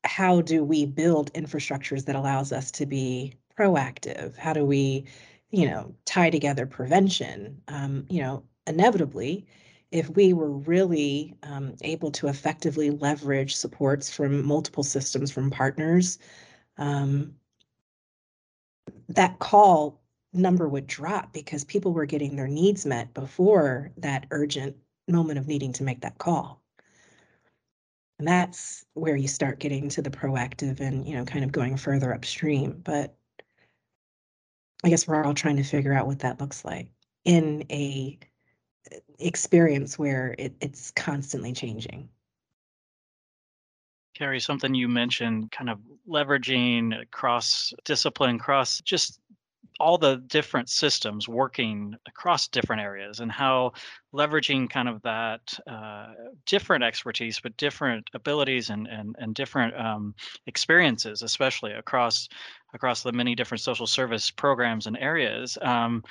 how 0.05 0.41
do 0.41 0.65
we 0.65 0.87
build 0.87 1.33
infrastructures 1.33 2.05
that 2.07 2.17
allows 2.17 2.53
us 2.53 2.71
to 2.73 2.87
be 2.87 3.35
proactive? 3.59 4.37
How 4.37 4.53
do 4.53 4.65
we, 4.65 5.07
you 5.51 5.67
know, 5.69 5.95
tie 6.05 6.31
together 6.31 6.67
prevention? 6.67 7.61
Um, 7.69 8.07
you 8.09 8.23
know, 8.23 8.45
inevitably, 8.67 9.47
if 9.91 10.09
we 10.11 10.33
were 10.33 10.51
really 10.51 11.35
um, 11.43 11.75
able 11.83 12.11
to 12.13 12.29
effectively 12.29 12.91
leverage 12.91 13.55
supports 13.55 14.11
from 14.11 14.45
multiple 14.45 14.83
systems 14.83 15.31
from 15.31 15.51
partners, 15.51 16.19
um, 16.79 17.35
that 19.09 19.39
call 19.39 20.01
number 20.33 20.69
would 20.69 20.87
drop 20.87 21.33
because 21.33 21.65
people 21.65 21.93
were 21.93 22.07
getting 22.07 22.37
their 22.37 22.49
needs 22.49 22.87
met 22.87 23.13
before 23.13 23.93
that 23.99 24.27
urgent 24.31 24.77
moment 25.09 25.39
of 25.39 25.47
needing 25.47 25.73
to 25.75 25.85
make 25.85 26.01
that 26.01 26.19
call. 26.19 26.62
And 28.23 28.29
that's 28.29 28.87
where 28.95 29.17
you 29.17 29.27
start 29.27 29.59
getting 29.59 29.89
to 29.89 30.01
the 30.01 30.09
proactive 30.09 30.79
and, 30.79 31.05
you 31.09 31.17
know, 31.17 31.25
kind 31.25 31.45
of 31.45 31.51
going 31.51 31.77
further 31.77 32.15
upstream. 32.15 32.81
But 32.85 33.17
I 34.85 34.91
guess 34.91 35.09
we're 35.09 35.25
all 35.25 35.35
trying 35.35 35.57
to 35.57 35.65
figure 35.65 35.93
out 35.93 36.07
what 36.07 36.21
that 36.21 36.41
looks 36.41 36.65
like 36.65 36.87
in 37.25 37.65
a 37.69 38.17
uh, 38.93 38.99
experience 39.19 39.99
where 39.99 40.37
it, 40.39 40.55
it's 40.61 40.93
constantly 40.93 41.53
changing. 41.53 42.09
Kary, 44.15 44.39
something 44.39 44.73
you 44.73 44.87
mentioned, 44.87 45.51
kind 45.51 45.69
of 45.69 45.81
leveraging 46.09 47.11
cross 47.11 47.75
discipline, 47.85 48.39
cross 48.39 48.81
just 48.83 49.19
all 49.81 49.99
the 49.99 50.17
different 50.27 50.69
systems 50.69 51.29
working 51.29 51.95
across 52.07 52.49
different 52.49 52.83
areas 52.83 53.21
and 53.21 53.33
how 53.33 53.73
leveraging 54.15 54.69
kind 54.69 54.89
of 54.89 55.01
that 55.03 55.59
uh, 55.67 56.13
different 56.47 56.85
expertise 56.85 57.41
but 57.41 57.57
different 57.57 58.09
abilities 58.15 58.71
and 58.71 58.87
and, 58.87 59.17
and 59.19 59.35
different 59.35 59.75
um, 59.77 60.15
experiences 60.47 61.23
especially 61.23 61.73
across 61.73 62.29
across 62.75 63.03
the 63.03 63.13
many 63.13 63.35
different 63.35 63.61
social 63.61 63.87
service 63.87 64.31
programs 64.31 64.87
and 64.87 64.97
areas 64.99 65.59
um, 65.63 66.03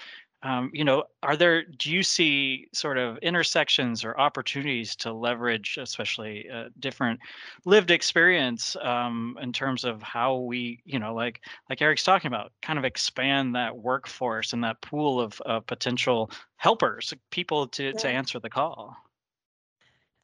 um, 0.44 0.72
you 0.74 0.84
know, 0.84 1.04
are 1.22 1.38
there, 1.38 1.64
do 1.64 1.92
you 1.92 2.02
see 2.02 2.68
sort 2.74 2.98
of 2.98 3.18
intersections 3.20 4.04
or 4.04 4.20
opportunities 4.20 4.96
to 4.98 5.14
leverage, 5.14 5.78
especially 5.80 6.50
uh, 6.50 6.70
different 6.80 7.20
lived 7.66 7.92
experience 7.92 8.76
um, 8.82 9.38
in 9.42 9.54
terms 9.54 9.84
of 9.84 10.02
how 10.02 10.38
we, 10.38 10.82
you 10.84 10.98
know, 10.98 11.14
like 11.14 11.42
like 11.70 11.82
Erik's 11.82 12.04
talking 12.04 12.28
about, 12.28 12.52
kind 12.62 12.80
of 12.80 12.86
expand 12.86 13.56
that 13.56 13.78
workforce 13.78 14.54
and 14.54 14.64
that 14.64 14.82
pool 14.82 15.22
of 15.22 15.40
uh, 15.46 15.60
potential 15.60 16.32
helpers, 16.56 17.14
people 17.30 17.68
to 17.68 17.94
to 17.94 18.08
answer 18.08 18.40
the 18.40 18.50
call? 18.50 18.96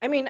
I 0.02 0.08
mean, 0.08 0.30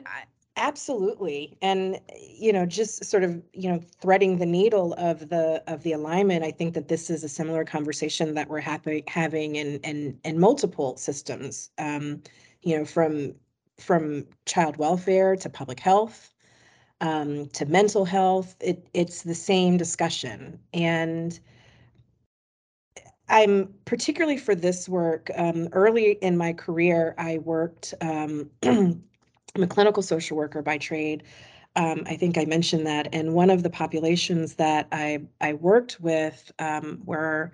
Absolutely. 0.60 1.56
And 1.62 2.00
you 2.20 2.52
know, 2.52 2.66
just 2.66 3.06
sort 3.06 3.24
of, 3.24 3.42
you 3.54 3.70
know, 3.70 3.80
threading 4.02 4.38
the 4.38 4.46
needle 4.46 4.94
of 4.98 5.30
the 5.30 5.64
of 5.68 5.84
the 5.84 5.94
alignment, 5.94 6.44
I 6.44 6.52
think 6.52 6.74
that 6.74 6.88
this 6.88 7.10
is 7.12 7.24
a 7.24 7.30
similar 7.30 7.64
conversation 7.64 8.34
that 8.34 8.50
we're 8.50 8.60
happy 8.60 9.04
having 9.08 9.56
in 9.56 9.80
in 9.82 10.20
in 10.26 10.40
multiple 10.40 10.98
systems. 10.98 11.70
Um, 11.78 12.24
you 12.64 12.76
know, 12.78 12.86
from 12.86 13.36
from 13.80 14.26
child 14.48 14.78
welfare 14.78 15.36
to 15.38 15.50
public 15.50 15.80
health, 15.80 16.34
um, 17.02 17.48
to 17.50 17.66
mental 17.68 18.06
health, 18.06 18.56
it 18.62 18.88
it's 18.94 19.24
the 19.24 19.36
same 19.36 19.78
discussion. 19.78 20.60
And 20.74 21.40
I'm 23.30 23.74
particularly 23.86 24.38
for 24.38 24.56
this 24.56 24.88
work, 24.88 25.30
um, 25.36 25.68
early 25.74 26.12
in 26.22 26.38
my 26.38 26.54
career, 26.54 27.14
I 27.18 27.40
worked 27.40 27.94
um, 28.02 28.50
I'm 29.58 29.64
a 29.64 29.68
clinical 29.68 30.04
social 30.04 30.38
worker 30.38 30.62
by 30.62 30.78
trade. 30.78 31.24
Um, 31.76 32.04
I 32.06 32.16
think 32.16 32.38
I 32.38 32.46
mentioned 32.46 32.86
that. 32.86 33.08
And 33.12 33.34
one 33.34 33.50
of 33.50 33.64
the 33.64 33.70
populations 33.72 34.56
that 34.56 34.88
I, 34.92 35.24
I 35.42 35.54
worked 35.54 36.00
with 36.00 36.52
um, 36.60 37.02
were 37.06 37.52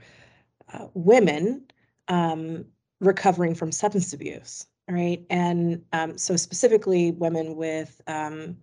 uh, 0.74 0.88
women 0.94 1.64
um, 2.10 2.66
recovering 3.00 3.56
from 3.56 3.72
substance 3.72 4.12
abuse, 4.12 4.68
right? 4.90 5.24
And 5.30 5.84
um, 5.94 6.18
so 6.18 6.36
specifically 6.36 7.12
women 7.12 7.56
with, 7.56 8.02
um, 8.08 8.58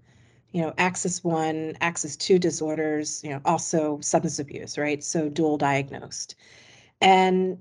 you 0.52 0.60
know, 0.60 0.74
axis 0.76 1.24
one, 1.24 1.78
axis 1.80 2.16
two 2.16 2.38
disorders, 2.38 3.22
you 3.24 3.30
know, 3.30 3.40
also 3.46 4.00
substance 4.00 4.38
abuse, 4.38 4.76
right? 4.76 5.02
So 5.02 5.30
dual 5.30 5.56
diagnosed. 5.56 6.34
And 7.00 7.58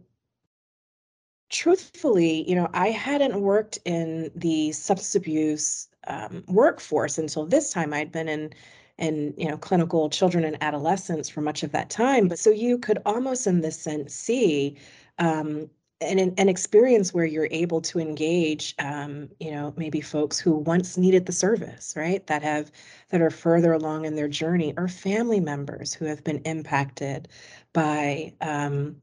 truthfully, 1.50 2.48
you 2.50 2.56
know, 2.56 2.70
I 2.74 2.90
hadn't 2.90 3.42
worked 3.42 3.80
in 3.86 4.32
the 4.36 4.72
substance 4.72 5.16
abuse 5.16 5.88
um, 6.08 6.44
workforce 6.48 7.18
until 7.18 7.46
this 7.46 7.72
time. 7.72 7.94
I'd 7.94 8.12
been 8.12 8.30
in 8.30 8.54
in 8.98 9.34
you 9.38 9.48
know 9.48 9.58
clinical 9.58 10.10
children 10.10 10.44
and 10.44 10.62
adolescents 10.62 11.30
for 11.30 11.42
much 11.42 11.64
of 11.64 11.72
that 11.72 11.90
time. 11.90 12.28
But 12.28 12.40
so 12.40 12.50
you 12.50 12.78
could 12.78 13.00
almost, 13.06 13.48
in 13.48 13.62
this 13.62 13.80
sense, 13.80 14.14
see 14.14 14.78
um, 15.20 15.70
an 16.02 16.20
an 16.38 16.50
experience 16.50 17.14
where 17.14 17.26
you're 17.26 17.48
able 17.52 17.82
to 17.82 18.00
engage, 18.00 18.76
um, 18.80 19.30
you 19.40 19.52
know, 19.52 19.74
maybe 19.78 20.02
folks 20.02 20.40
who 20.40 20.54
once 20.56 20.98
needed 20.98 21.26
the 21.26 21.32
service, 21.34 21.94
right? 21.98 22.26
That 22.28 22.42
have 22.44 22.72
that 23.10 23.22
are 23.22 23.30
further 23.32 23.74
along 23.74 24.06
in 24.06 24.16
their 24.16 24.28
journey, 24.30 24.74
or 24.78 24.88
family 24.88 25.40
members 25.40 25.94
who 25.94 26.06
have 26.06 26.24
been 26.24 26.40
impacted 26.46 27.28
by 27.74 28.34
um, 28.42 29.02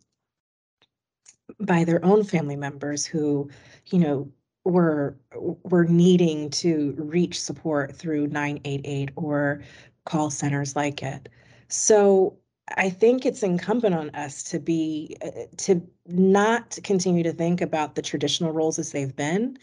by 1.61 1.85
their 1.85 2.05
own 2.05 2.25
family 2.25 2.57
members 2.57 3.07
who, 3.07 3.49
you 3.87 3.99
know, 3.99 4.31
were 4.65 5.17
were 5.35 5.85
needing 5.85 6.51
to 6.51 6.95
reach 6.99 7.41
support 7.41 7.95
through 7.95 8.27
988 8.29 9.11
or 9.17 9.63
call 10.05 10.31
centers 10.31 10.75
like 10.75 11.03
it. 11.03 11.29
So 11.69 12.37
I 12.77 12.91
think 12.91 13.25
it's 13.25 13.43
incumbent 13.43 13.95
on 13.95 14.11
us 14.11 14.43
to 14.45 14.59
be 14.59 15.17
uh, 15.23 15.31
to 15.59 15.81
not 16.07 16.79
continue 16.83 17.23
to 17.23 17.33
think 17.33 17.61
about 17.61 17.95
the 17.95 18.03
traditional 18.03 18.53
roles 18.53 18.79
as 18.79 18.93
they've 18.93 19.15
been, 19.15 19.57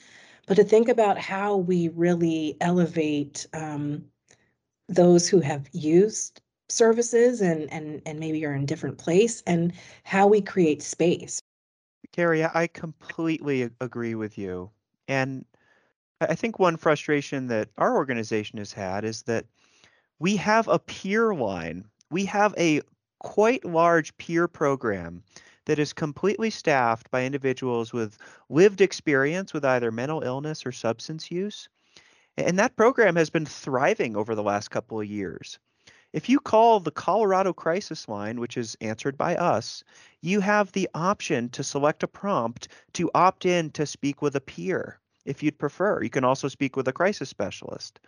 but 0.48 0.56
to 0.56 0.64
think 0.64 0.88
about 0.88 1.18
how 1.18 1.58
we 1.58 1.90
really 1.90 2.56
elevate 2.62 3.46
um, 3.54 4.06
those 4.88 5.28
who 5.28 5.42
have 5.42 5.68
used 5.74 6.42
services 6.70 7.42
and 7.42 7.72
and 7.74 8.02
and 8.06 8.20
maybe 8.20 8.46
are 8.46 8.54
in 8.54 8.66
different 8.66 8.98
place 8.98 9.44
and 9.46 9.74
how 10.04 10.28
we 10.28 10.42
create 10.42 10.82
space 10.82 11.42
Kary, 12.14 12.46
I 12.46 12.68
completely 12.68 13.70
agree 13.82 14.16
with 14.16 14.38
you. 14.38 14.70
And 15.08 15.46
I 16.22 16.36
think 16.36 16.60
one 16.60 16.78
frustration 16.78 17.48
that 17.48 17.70
our 17.78 17.96
organization 17.96 18.60
has 18.60 18.72
had 18.72 19.04
is 19.04 19.24
that 19.24 19.46
we 20.20 20.38
have 20.38 20.68
a 20.68 20.80
peer 20.80 21.34
line. 21.34 21.86
We 22.12 22.26
have 22.26 22.54
a 22.58 22.82
quite 23.20 23.66
large 23.66 24.16
peer 24.18 24.48
program 24.48 25.24
that 25.66 25.80
is 25.80 25.92
completely 25.94 26.50
staffed 26.50 27.10
by 27.10 27.26
individuals 27.26 27.92
with 27.92 28.18
lived 28.50 28.82
experience 28.82 29.54
with 29.54 29.66
either 29.66 29.92
mental 29.92 30.22
illness 30.22 30.66
or 30.66 30.72
substance 30.72 31.32
use. 31.32 31.68
And 32.38 32.60
that 32.60 32.76
program 32.76 33.16
has 33.16 33.30
been 33.30 33.46
thriving 33.46 34.16
over 34.16 34.36
the 34.36 34.44
last 34.44 34.70
couple 34.70 35.00
of 35.00 35.08
years. 35.08 35.60
If 36.14 36.30
you 36.30 36.40
call 36.40 36.80
the 36.80 36.92
Colorado 36.92 37.54
Crisis 37.54 38.08
Line, 38.08 38.40
which 38.40 38.56
is 38.56 38.78
answered 38.82 39.18
by 39.18 39.36
us, 39.36 39.84
you 40.22 40.40
have 40.42 40.72
the 40.72 40.88
option 40.94 41.50
to 41.50 41.64
select 41.64 42.04
a 42.04 42.08
prompt 42.08 42.68
to 42.94 43.10
opt 43.16 43.46
in 43.46 43.72
to 43.72 43.88
speak 43.88 44.22
with 44.22 44.36
a 44.36 44.42
peer 44.42 45.00
if 45.26 45.42
you'd 45.42 45.58
prefer. 45.58 46.04
You 46.04 46.12
can 46.12 46.24
also 46.24 46.48
speak 46.48 46.76
with 46.76 46.88
a 46.88 46.94
crisis 46.94 47.30
specialist. 47.30 48.00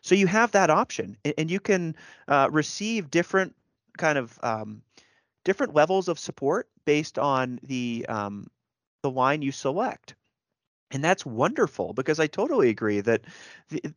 So 0.00 0.14
you 0.14 0.26
have 0.26 0.52
that 0.52 0.70
option, 0.70 1.18
and 1.36 1.50
you 1.50 1.60
can 1.60 1.96
uh, 2.28 2.48
receive 2.50 3.10
different 3.10 3.54
kind 3.98 4.16
of 4.16 4.38
um, 4.42 4.82
different 5.44 5.74
levels 5.74 6.08
of 6.08 6.18
support 6.18 6.68
based 6.86 7.18
on 7.18 7.60
the 7.62 8.06
um, 8.08 8.48
the 9.02 9.10
line 9.10 9.42
you 9.42 9.52
select 9.52 10.14
and 10.90 11.02
that's 11.02 11.26
wonderful 11.26 11.92
because 11.92 12.20
i 12.20 12.26
totally 12.26 12.68
agree 12.68 13.00
that 13.00 13.22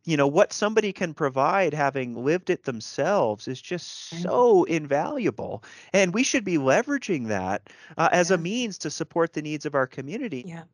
you 0.04 0.16
know 0.16 0.26
what 0.26 0.52
somebody 0.52 0.92
can 0.92 1.14
provide 1.14 1.72
having 1.72 2.24
lived 2.24 2.50
it 2.50 2.64
themselves 2.64 3.48
is 3.48 3.60
just 3.60 4.10
so 4.22 4.64
invaluable 4.64 5.62
and 5.92 6.14
we 6.14 6.22
should 6.22 6.44
be 6.44 6.58
leveraging 6.58 7.28
that 7.28 7.70
uh, 7.96 8.08
as 8.12 8.30
yeah. 8.30 8.36
a 8.36 8.38
means 8.38 8.78
to 8.78 8.90
support 8.90 9.32
the 9.32 9.42
needs 9.42 9.66
of 9.66 9.74
our 9.74 9.86
community 9.86 10.44
yeah 10.46 10.64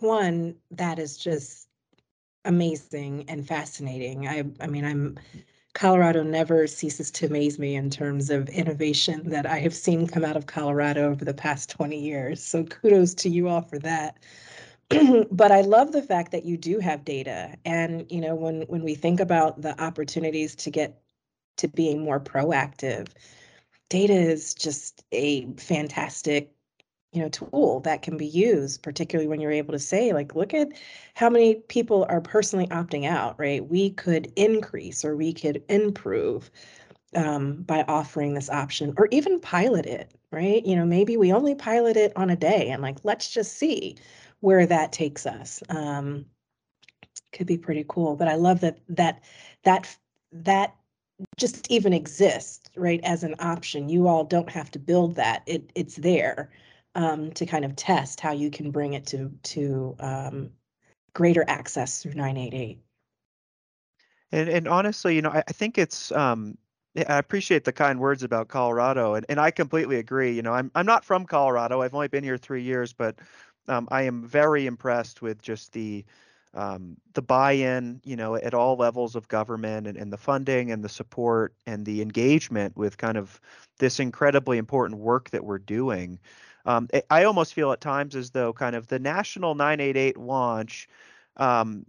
one 0.00 0.54
that 0.70 0.98
is 0.98 1.16
just 1.16 1.68
amazing 2.44 3.24
and 3.28 3.46
fascinating 3.46 4.28
i 4.28 4.44
i 4.60 4.66
mean 4.66 4.84
i'm 4.84 5.18
Colorado 5.74 6.22
never 6.22 6.66
ceases 6.66 7.10
to 7.12 7.26
amaze 7.26 7.58
me 7.58 7.74
in 7.74 7.88
terms 7.88 8.28
of 8.28 8.48
innovation 8.50 9.30
that 9.30 9.46
I 9.46 9.58
have 9.60 9.74
seen 9.74 10.06
come 10.06 10.24
out 10.24 10.36
of 10.36 10.46
Colorado 10.46 11.10
over 11.10 11.24
the 11.24 11.32
past 11.32 11.70
20 11.70 11.98
years. 11.98 12.42
So 12.42 12.64
kudos 12.64 13.14
to 13.14 13.30
you 13.30 13.48
all 13.48 13.62
for 13.62 13.78
that. 13.78 14.18
but 15.30 15.52
I 15.52 15.62
love 15.62 15.92
the 15.92 16.02
fact 16.02 16.32
that 16.32 16.44
you 16.44 16.56
do 16.56 16.78
have 16.78 17.04
data. 17.04 17.56
And 17.64 18.10
you 18.10 18.20
know, 18.20 18.34
when 18.34 18.62
when 18.62 18.82
we 18.82 18.94
think 18.94 19.20
about 19.20 19.62
the 19.62 19.80
opportunities 19.82 20.54
to 20.56 20.70
get 20.70 21.00
to 21.58 21.68
being 21.68 22.02
more 22.02 22.20
proactive, 22.20 23.08
data 23.88 24.14
is 24.14 24.54
just 24.54 25.04
a 25.12 25.46
fantastic 25.56 26.52
you 27.12 27.20
know 27.20 27.28
tool 27.28 27.80
that 27.80 28.02
can 28.02 28.16
be 28.16 28.26
used 28.26 28.82
particularly 28.82 29.28
when 29.28 29.40
you're 29.40 29.50
able 29.50 29.72
to 29.72 29.78
say 29.78 30.12
like 30.12 30.34
look 30.34 30.54
at 30.54 30.68
how 31.14 31.28
many 31.28 31.56
people 31.68 32.06
are 32.08 32.20
personally 32.20 32.66
opting 32.68 33.06
out 33.06 33.38
right 33.38 33.68
we 33.68 33.90
could 33.90 34.32
increase 34.36 35.04
or 35.04 35.14
we 35.14 35.32
could 35.32 35.62
improve 35.68 36.50
um, 37.14 37.62
by 37.64 37.84
offering 37.86 38.32
this 38.32 38.48
option 38.48 38.94
or 38.96 39.08
even 39.10 39.38
pilot 39.40 39.84
it 39.84 40.14
right 40.30 40.64
you 40.64 40.74
know 40.74 40.86
maybe 40.86 41.16
we 41.18 41.32
only 41.32 41.54
pilot 41.54 41.96
it 41.96 42.12
on 42.16 42.30
a 42.30 42.36
day 42.36 42.68
and 42.70 42.80
like 42.80 42.96
let's 43.04 43.30
just 43.30 43.58
see 43.58 43.94
where 44.42 44.66
that 44.66 44.92
takes 44.92 45.24
us. 45.24 45.62
Um, 45.70 46.26
could 47.32 47.46
be 47.46 47.56
pretty 47.56 47.84
cool, 47.88 48.16
but 48.16 48.28
I 48.28 48.34
love 48.34 48.60
that 48.60 48.80
that 48.90 49.22
that 49.64 49.96
that 50.32 50.74
just 51.38 51.70
even 51.70 51.92
exists 51.92 52.68
right 52.76 53.00
as 53.04 53.22
an 53.22 53.36
option. 53.38 53.88
You 53.88 54.08
all 54.08 54.24
don't 54.24 54.50
have 54.50 54.70
to 54.72 54.78
build 54.78 55.14
that; 55.14 55.42
it 55.46 55.70
it's 55.74 55.96
there 55.96 56.50
um, 56.94 57.30
to 57.32 57.46
kind 57.46 57.64
of 57.64 57.76
test 57.76 58.20
how 58.20 58.32
you 58.32 58.50
can 58.50 58.70
bring 58.70 58.92
it 58.94 59.06
to 59.06 59.30
to 59.44 59.96
um, 60.00 60.50
greater 61.14 61.44
access 61.46 62.02
through 62.02 62.14
988. 62.14 62.80
And 64.32 64.48
and 64.48 64.68
honestly, 64.68 65.14
you 65.14 65.22
know, 65.22 65.30
I, 65.30 65.44
I 65.46 65.52
think 65.52 65.78
it's 65.78 66.10
um, 66.12 66.58
I 66.96 67.16
appreciate 67.18 67.64
the 67.64 67.72
kind 67.72 68.00
words 68.00 68.22
about 68.22 68.48
Colorado, 68.48 69.14
and, 69.14 69.24
and 69.28 69.40
I 69.40 69.50
completely 69.50 69.96
agree. 69.96 70.32
You 70.32 70.42
know, 70.42 70.52
I'm 70.52 70.70
I'm 70.74 70.86
not 70.86 71.04
from 71.04 71.26
Colorado. 71.26 71.80
I've 71.80 71.94
only 71.94 72.08
been 72.08 72.24
here 72.24 72.36
three 72.36 72.62
years, 72.62 72.92
but 72.92 73.18
um, 73.68 73.88
I 73.90 74.02
am 74.02 74.26
very 74.26 74.66
impressed 74.66 75.22
with 75.22 75.40
just 75.42 75.72
the 75.72 76.04
um, 76.54 76.98
the 77.14 77.22
buy-in, 77.22 78.00
you 78.04 78.14
know, 78.14 78.34
at 78.34 78.52
all 78.52 78.76
levels 78.76 79.16
of 79.16 79.26
government 79.28 79.86
and, 79.86 79.96
and 79.96 80.12
the 80.12 80.18
funding 80.18 80.70
and 80.70 80.84
the 80.84 80.88
support 80.88 81.54
and 81.66 81.86
the 81.86 82.02
engagement 82.02 82.76
with 82.76 82.98
kind 82.98 83.16
of 83.16 83.40
this 83.78 83.98
incredibly 83.98 84.58
important 84.58 85.00
work 85.00 85.30
that 85.30 85.44
we're 85.44 85.58
doing. 85.58 86.18
Um, 86.66 86.88
I 87.10 87.24
almost 87.24 87.54
feel 87.54 87.72
at 87.72 87.80
times 87.80 88.14
as 88.14 88.30
though 88.30 88.52
kind 88.52 88.76
of 88.76 88.88
the 88.88 88.98
national 88.98 89.54
988 89.54 90.18
launch, 90.18 90.88
um, 91.38 91.86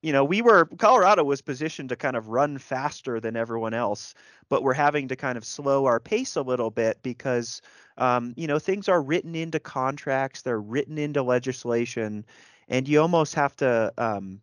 you 0.00 0.12
know, 0.12 0.24
we 0.24 0.42
were 0.42 0.66
Colorado 0.78 1.24
was 1.24 1.40
positioned 1.40 1.88
to 1.88 1.96
kind 1.96 2.14
of 2.14 2.28
run 2.28 2.58
faster 2.58 3.20
than 3.20 3.36
everyone 3.36 3.74
else, 3.74 4.14
but 4.50 4.62
we're 4.62 4.74
having 4.74 5.08
to 5.08 5.16
kind 5.16 5.38
of 5.38 5.44
slow 5.44 5.86
our 5.86 5.98
pace 5.98 6.36
a 6.36 6.42
little 6.42 6.70
bit 6.70 6.98
because, 7.02 7.62
um, 7.98 8.34
you 8.36 8.46
know, 8.46 8.58
things 8.58 8.88
are 8.88 9.02
written 9.02 9.34
into 9.34 9.60
contracts, 9.60 10.42
they're 10.42 10.60
written 10.60 10.98
into 10.98 11.22
legislation, 11.22 12.24
and 12.68 12.88
you 12.88 13.00
almost 13.00 13.34
have 13.34 13.54
to 13.56 13.92
um, 13.98 14.40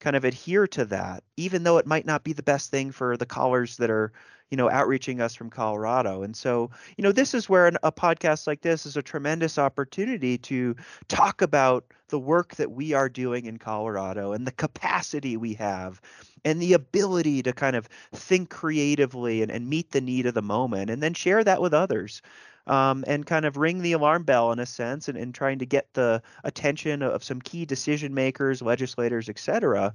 kind 0.00 0.16
of 0.16 0.24
adhere 0.24 0.66
to 0.66 0.84
that, 0.86 1.22
even 1.36 1.62
though 1.62 1.78
it 1.78 1.86
might 1.86 2.06
not 2.06 2.24
be 2.24 2.32
the 2.32 2.42
best 2.42 2.70
thing 2.70 2.90
for 2.90 3.16
the 3.16 3.26
callers 3.26 3.76
that 3.76 3.90
are, 3.90 4.12
you 4.50 4.56
know, 4.56 4.70
outreaching 4.70 5.20
us 5.20 5.34
from 5.34 5.50
Colorado. 5.50 6.22
And 6.22 6.34
so, 6.34 6.70
you 6.96 7.02
know, 7.02 7.12
this 7.12 7.34
is 7.34 7.48
where 7.48 7.66
an, 7.66 7.76
a 7.82 7.92
podcast 7.92 8.46
like 8.46 8.62
this 8.62 8.86
is 8.86 8.96
a 8.96 9.02
tremendous 9.02 9.58
opportunity 9.58 10.38
to 10.38 10.74
talk 11.08 11.42
about 11.42 11.84
the 12.08 12.18
work 12.18 12.56
that 12.56 12.72
we 12.72 12.92
are 12.92 13.08
doing 13.08 13.44
in 13.44 13.58
Colorado 13.58 14.32
and 14.32 14.46
the 14.46 14.52
capacity 14.52 15.36
we 15.36 15.54
have 15.54 16.00
and 16.44 16.60
the 16.60 16.72
ability 16.72 17.42
to 17.42 17.52
kind 17.52 17.76
of 17.76 17.86
think 18.12 18.50
creatively 18.50 19.42
and, 19.42 19.52
and 19.52 19.68
meet 19.68 19.92
the 19.92 20.00
need 20.00 20.26
of 20.26 20.34
the 20.34 20.42
moment 20.42 20.90
and 20.90 21.02
then 21.02 21.14
share 21.14 21.44
that 21.44 21.60
with 21.60 21.74
others 21.74 22.22
um, 22.70 23.04
and 23.08 23.26
kind 23.26 23.44
of 23.44 23.56
ring 23.56 23.82
the 23.82 23.94
alarm 23.94 24.22
bell 24.22 24.52
in 24.52 24.60
a 24.60 24.66
sense 24.66 25.08
and, 25.08 25.18
and 25.18 25.34
trying 25.34 25.58
to 25.58 25.66
get 25.66 25.92
the 25.94 26.22
attention 26.44 27.02
of 27.02 27.24
some 27.24 27.40
key 27.42 27.66
decision 27.66 28.14
makers, 28.14 28.62
legislators, 28.62 29.28
et 29.28 29.38
cetera, 29.38 29.92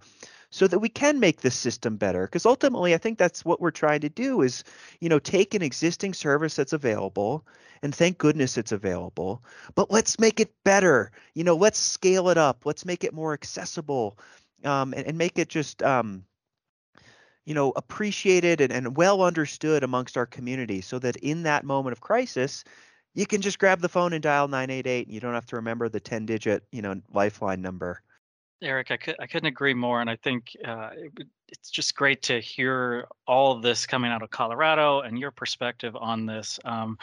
so 0.50 0.68
that 0.68 0.80
we 0.80 0.90
can 0.90 1.20
make 1.20 1.40
this 1.40 1.56
system 1.56 1.96
better. 1.96 2.26
Because 2.28 2.46
ultimately, 2.46 2.94
I 2.94 2.98
think 2.98 3.18
that's 3.18 3.46
what 3.46 3.62
we're 3.62 3.72
trying 3.72 4.02
to 4.02 4.10
do 4.10 4.42
is, 4.42 4.64
you 5.00 5.08
know, 5.08 5.20
take 5.20 5.54
an 5.54 5.62
existing 5.62 6.14
service 6.14 6.56
that's 6.58 6.74
available 6.74 7.46
and 7.82 7.96
thank 7.96 8.18
goodness 8.18 8.58
it's 8.58 8.74
available, 8.74 9.42
but 9.76 9.90
let's 9.90 10.20
make 10.20 10.42
it 10.42 10.52
better. 10.66 11.12
You 11.34 11.46
know, 11.46 11.56
let's 11.56 11.80
scale 11.80 12.30
it 12.30 12.38
up. 12.38 12.66
Let's 12.66 12.86
make 12.86 13.06
it 13.06 13.14
more 13.14 13.34
accessible 13.34 14.18
um, 14.66 14.94
and, 14.94 15.08
and 15.08 15.18
make 15.18 15.40
it 15.40 15.48
just, 15.48 15.82
um, 15.82 16.26
you 17.46 17.54
know, 17.54 17.72
appreciated 17.76 18.62
and, 18.62 18.74
and 18.74 18.98
well 18.98 19.22
understood 19.22 19.84
amongst 19.84 20.18
our 20.18 20.26
community 20.26 20.82
so 20.82 21.00
that 21.00 21.16
in 21.18 21.44
that 21.44 21.64
moment 21.64 21.94
of 21.94 22.02
crisis, 22.02 22.64
you 23.14 23.26
can 23.26 23.42
just 23.42 23.60
grab 23.60 23.82
the 23.82 23.90
phone 23.90 24.14
and 24.14 24.22
dial 24.22 24.48
988 24.48 25.08
and 25.08 25.14
you 25.14 25.20
don't 25.20 25.34
have 25.34 25.46
to 25.48 25.56
remember 25.56 25.88
the 25.88 26.00
10 26.00 26.26
digit, 26.26 26.64
you 26.72 26.82
know, 26.82 27.00
lifeline 27.14 27.62
number. 27.62 28.02
Erik, 28.62 28.92
I, 28.92 28.98
could, 28.98 29.16
I 29.20 29.28
couldn't 29.28 29.48
agree 29.48 29.74
more. 29.74 30.02
And 30.02 30.10
I 30.10 30.16
think 30.16 30.56
uh, 30.66 30.90
it, 30.96 31.28
it's 31.48 31.70
just 31.70 31.96
great 31.96 32.24
to 32.24 32.40
hear 32.40 33.08
all 33.28 33.52
of 33.52 33.62
this 33.62 33.86
coming 33.86 34.12
out 34.12 34.22
of 34.22 34.30
Colorado 34.32 35.02
and 35.02 35.20
your 35.20 35.32
perspective 35.32 35.96
on 35.96 36.26
this. 36.26 36.60
Um, 36.66 36.98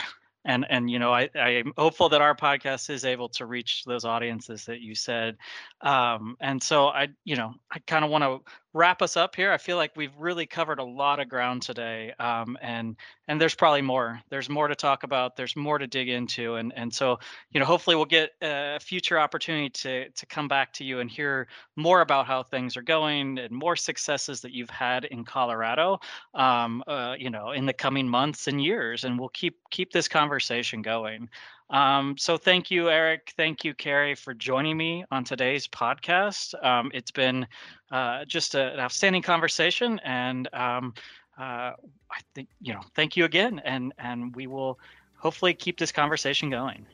and 0.45 0.67
and 0.69 0.91
you 0.91 0.99
know 0.99 1.13
I 1.13 1.29
I'm 1.37 1.73
hopeful 1.77 2.09
that 2.09 2.21
our 2.21 2.35
podcast 2.35 2.91
is 2.91 3.05
able 3.05 3.29
to 3.31 3.47
reach 3.47 3.85
those 3.85 4.05
audiences 4.05 4.65
that 4.65 4.81
you 4.81 4.95
said, 4.95 5.37
um, 5.83 6.37
and 6.41 6.61
so 6.61 6.89
I 6.89 7.09
you 7.25 7.37
know 7.37 7.55
I 7.71 7.79
kind 7.87 8.05
of 8.05 8.11
want 8.11 8.25
to 8.25 8.41
wrap 8.75 9.03
us 9.03 9.17
up 9.17 9.37
here. 9.37 9.53
I 9.53 9.59
feel 9.59 9.77
like 9.77 9.97
we've 9.97 10.17
really 10.17 10.47
covered 10.47 10.79
a 10.79 10.85
lot 10.85 11.21
of 11.21 11.29
ground 11.29 11.63
today, 11.63 12.13
um, 12.19 12.57
and 12.63 12.97
and 13.29 13.41
there's 13.41 13.55
probably 13.55 13.83
more. 13.83 14.21
There's 14.31 14.49
more 14.49 14.69
to 14.69 14.75
talk 14.75 15.03
about. 15.03 15.37
There's 15.37 15.57
more 15.57 15.79
to 15.79 15.87
dig 15.87 16.09
into, 16.09 16.55
and 16.57 16.73
and 16.77 16.93
so 16.93 17.19
you 17.51 17.61
know 17.61 17.67
hopefully 17.67 17.97
we'll 17.97 18.05
get 18.05 18.31
a 18.41 18.79
future 18.81 19.19
opportunity 19.19 19.71
to 19.71 20.09
to 20.09 20.27
come 20.27 20.49
back 20.49 20.73
to 20.75 20.85
you 20.85 21.01
and 21.01 21.11
hear 21.11 21.49
more 21.77 22.01
about 22.01 22.27
how 22.27 22.43
things 22.43 22.77
are 22.77 22.83
going 22.83 23.39
and 23.39 23.53
more 23.53 23.77
successes 23.77 24.41
that 24.41 24.53
you've 24.53 24.71
had 24.71 25.05
in 25.05 25.25
Colorado, 25.25 26.01
um, 26.35 26.83
uh, 26.87 27.15
you 27.19 27.31
know, 27.31 27.51
in 27.51 27.67
the 27.67 27.73
coming 27.73 28.09
months 28.09 28.49
and 28.49 28.63
years, 28.63 29.05
and 29.05 29.19
we'll 29.19 29.29
keep 29.31 29.59
keep 29.71 29.93
this 29.93 30.09
conversation 30.09 30.83
going. 30.83 31.29
Um, 31.73 32.17
so 32.19 32.37
thank 32.37 32.71
you, 32.71 32.91
Erik. 32.91 33.33
Thank 33.37 33.65
you, 33.65 33.73
Kary, 33.73 34.15
for 34.15 34.35
joining 34.35 34.77
me 34.77 35.05
on 35.11 35.25
today's 35.25 35.67
podcast. 35.67 36.55
Um, 36.63 36.91
it's 36.93 37.11
been 37.11 37.47
uh, 37.91 38.27
just 38.27 38.55
a, 38.55 38.75
an 38.75 38.79
outstanding 38.79 39.23
conversation, 39.23 39.99
and 40.05 40.49
um, 40.53 40.93
uh, 41.39 41.73
I 41.73 42.21
think 42.35 42.51
you 42.61 42.75
know, 42.75 42.83
thank 42.95 43.17
you 43.17 43.25
again, 43.25 43.61
and 43.65 43.95
and 43.99 44.37
we 44.37 44.47
will 44.47 44.79
hopefully 45.17 45.55
keep 45.55 45.79
this 45.79 45.91
conversation 45.91 46.51
going. 46.51 46.85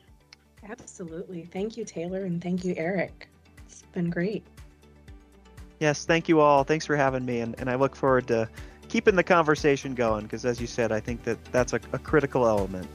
Absolutely. 0.69 1.43
Thank 1.43 1.75
you, 1.75 1.83
Taylor, 1.83 2.23
and 2.23 2.41
thank 2.41 2.63
you, 2.63 2.73
Erik. 2.77 3.27
It's 3.65 3.83
been 3.91 4.09
great. 4.09 4.45
Yes, 5.79 6.05
thank 6.05 6.29
you 6.29 6.39
all. 6.39 6.63
Thanks 6.63 6.85
for 6.85 6.95
having 6.95 7.25
me, 7.25 7.41
and, 7.41 7.53
and 7.59 7.69
I 7.69 7.75
look 7.75 7.97
forward 7.97 8.27
to 8.27 8.47
keeping 8.87 9.15
the 9.15 9.23
conversation 9.23 9.93
going 9.93 10.23
because, 10.23 10.45
as 10.45 10.61
you 10.61 10.67
said, 10.67 10.93
I 10.93 11.01
think 11.01 11.23
that 11.23 11.43
that's 11.51 11.73
a, 11.73 11.81
a 11.91 11.99
critical 11.99 12.47
element. 12.47 12.87